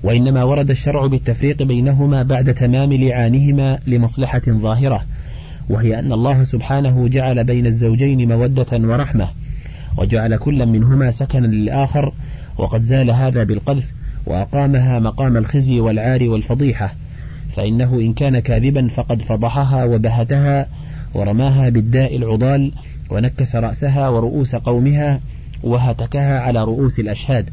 وإنما 0.02 0.44
ورد 0.44 0.70
الشرع 0.70 1.06
بالتفريق 1.06 1.62
بينهما 1.62 2.22
بعد 2.22 2.54
تمام 2.54 2.92
لعانهما 2.92 3.78
لمصلحة 3.86 4.42
ظاهرة 4.48 5.04
وهي 5.68 5.98
أن 5.98 6.12
الله 6.12 6.44
سبحانه 6.44 7.08
جعل 7.08 7.44
بين 7.44 7.66
الزوجين 7.66 8.28
مودة 8.28 8.66
ورحمة 8.72 9.28
وجعل 9.96 10.36
كل 10.36 10.66
منهما 10.66 11.10
سكنا 11.10 11.46
للآخر 11.46 12.12
وقد 12.58 12.82
زال 12.82 13.10
هذا 13.10 13.44
بالقذف. 13.44 13.97
وأقامها 14.28 14.98
مقام 14.98 15.36
الخزي 15.36 15.80
والعار 15.80 16.28
والفضيحة 16.28 16.94
فإنه 17.56 17.94
إن 17.94 18.12
كان 18.12 18.38
كاذبا 18.38 18.88
فقد 18.88 19.22
فضحها 19.22 19.84
وبهتها 19.84 20.66
ورماها 21.14 21.68
بالداء 21.68 22.16
العضال 22.16 22.72
ونكس 23.10 23.56
رأسها 23.56 24.08
ورؤوس 24.08 24.54
قومها 24.54 25.20
وهتكها 25.62 26.40
على 26.40 26.64
رؤوس 26.64 26.98
الأشهاد. 26.98 27.50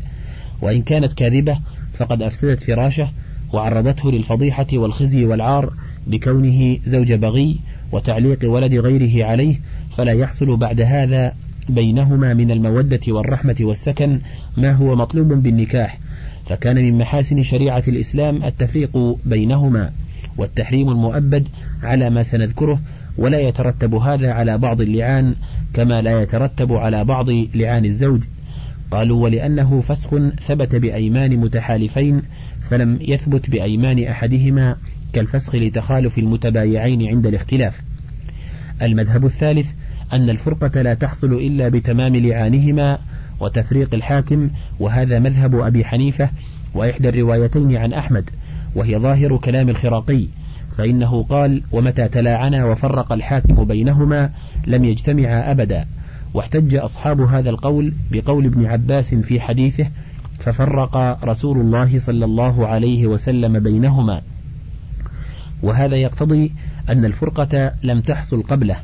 وإن 0.62 0.82
كانت 0.82 1.14
كاذبة 1.14 1.58
فقد 1.94 2.22
أفسدت 2.22 2.64
فراشه 2.64 3.10
وعرضته 3.54 4.12
للفضيحة 4.12 4.68
والخزي 4.74 5.26
والعار 5.26 5.74
بكونه 6.08 6.78
زوج 6.86 7.14
بغي 7.14 7.60
وتعليق 7.92 8.40
ولد 8.52 8.74
غيره 8.74 9.26
عليه 9.26 9.60
فلا 9.92 10.12
يحصل 10.12 10.58
بعد 10.58 10.82
هذا 10.82 11.34
بينهما 11.70 12.34
من 12.34 12.52
المودة 12.52 13.00
والرحمة 13.08 13.56
والسكن 13.62 14.20
ما 14.58 14.72
هو 14.72 14.96
مطلوب 14.96 15.28
بالنكاح. 15.28 16.00
فكان 16.46 16.76
من 16.76 16.98
محاسن 16.98 17.44
شريعة 17.44 17.84
الإسلام 17.88 18.44
التفريق 18.44 19.18
بينهما 19.26 19.92
والتحريم 20.38 20.90
المؤبد 20.90 21.48
على 21.84 22.10
ما 22.10 22.24
سنذكره 22.24 22.80
ولا 23.18 23.40
يترتب 23.40 23.96
هذا 23.96 24.32
على 24.32 24.58
بعض 24.58 24.82
اللعان 24.82 25.36
كما 25.74 26.02
لا 26.02 26.22
يترتب 26.22 26.74
على 26.74 27.04
بعض 27.04 27.30
لعان 27.30 27.86
الزوج. 27.86 28.24
قالوا 28.92 29.24
ولأنه 29.24 29.82
فسخ 29.82 30.10
ثبت 30.48 30.76
بأيمان 30.76 31.38
متحالفين 31.38 32.22
فلم 32.70 32.98
يثبت 33.02 33.50
بأيمان 33.50 34.04
أحدهما 34.04 34.76
كالفسخ 35.14 35.56
لتخالف 35.56 36.18
المتبايعين 36.18 37.08
عند 37.08 37.28
الاختلاف. 37.28 37.82
المذهب 38.82 39.26
الثالث 39.26 39.68
أن 40.14 40.30
الفرقة 40.30 40.82
لا 40.82 40.94
تحصل 40.94 41.34
إلا 41.34 41.70
بتمام 41.70 42.16
لعانهما 42.16 43.00
وتفريق 43.40 43.94
الحاكم 43.94 44.50
وهذا 44.80 45.20
مذهب 45.20 45.56
أبي 45.56 45.86
حنيفة 45.86 46.30
وإحدى 46.74 47.10
الروايتين 47.10 47.76
عن 47.78 47.94
أحمد 47.94 48.30
وهي 48.76 48.98
ظاهر 48.98 49.38
كلام 49.38 49.70
الخراقي 49.70 50.26
فإنه 50.78 51.24
قال 51.24 51.62
ومتى 51.72 52.08
تلاعنا 52.08 52.66
وفرق 52.66 53.14
الحاكم 53.14 53.64
بينهما 53.64 54.30
لم 54.68 54.86
يجتمعا 54.86 55.52
أبدا 55.52 55.86
واحتج 56.34 56.76
أصحاب 56.76 57.22
هذا 57.22 57.50
القول 57.50 57.94
بقول 58.12 58.46
ابن 58.46 58.66
عباس 58.66 59.16
في 59.16 59.42
حديثه 59.42 59.88
ففرق 60.40 61.26
رسول 61.26 61.58
الله 61.58 62.00
صلى 62.00 62.26
الله 62.26 62.68
عليه 62.68 63.08
وسلم 63.08 63.60
بينهما 63.60 64.22
وهذا 65.64 65.96
يقتضي 65.96 66.52
أن 66.90 67.06
الفرقة 67.06 67.72
لم 67.84 68.02
تحصل 68.02 68.44
قبله 68.44 68.78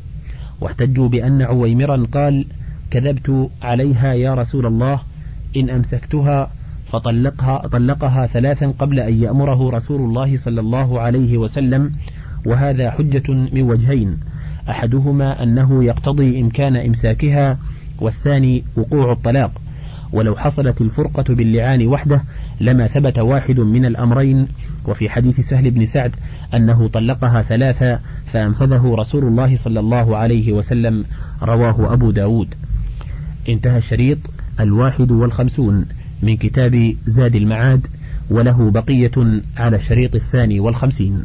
واحتجوا 0.62 1.10
بأن 1.10 1.42
عويمرا 1.42 2.08
قال 2.14 2.46
كذبت 2.92 3.50
عليها 3.62 4.14
يا 4.14 4.34
رسول 4.34 4.66
الله 4.66 5.00
إن 5.58 5.70
أمسكتها 5.70 6.52
فطلقها 6.92 7.68
طلقها 7.68 8.28
ثلاثا 8.28 8.74
قبل 8.80 9.00
أن 9.00 9.24
يأمره 9.24 9.70
رسول 9.70 10.02
الله 10.02 10.38
صلى 10.38 10.62
الله 10.62 11.00
عليه 11.00 11.38
وسلم 11.38 11.92
وهذا 12.46 12.92
حجة 12.92 13.32
من 13.32 13.62
وجهين. 13.62 14.18
أحدهما 14.70 15.44
أنه 15.44 15.84
يقتضي 15.84 16.42
إمكان 16.42 16.76
إمساكها 16.76 17.58
والثاني 18.00 18.64
وقوع 18.76 19.12
الطلاق. 19.12 19.52
ولو 20.12 20.36
حصلت 20.36 20.82
الفرقة 20.82 21.36
باللعان 21.36 21.88
وحده 21.88 22.22
لما 22.62 22.88
ثبت 22.88 23.20
واحد 23.20 23.60
من 23.60 23.86
الأمرين. 23.86 24.48
وفي 24.88 25.10
حديث 25.10 25.40
سهل 25.40 25.72
بن 25.72 25.86
سعد 25.86 26.12
أنه 26.54 26.88
طلقها 26.88 27.42
ثلاثة 27.42 28.00
فأنفذه 28.34 28.96
رسول 29.00 29.24
الله 29.24 29.56
صلى 29.58 29.80
الله 29.80 30.18
عليه 30.18 30.54
وسلم 30.54 31.06
رواه 31.44 31.94
أبو 31.94 32.12
داود. 32.12 32.56
انتهى 33.50 33.78
الشريط 33.78 34.18
الواحد 34.60 35.12
والخمسون 35.12 35.86
من 36.24 36.38
كتاب 36.38 36.96
زاد 37.06 37.36
المعاد 37.36 37.88
وله 38.30 38.72
بقية 38.72 39.42
على 39.58 39.76
الشريط 39.76 40.16
الثاني 40.16 40.60
والخمسين. 40.60 41.24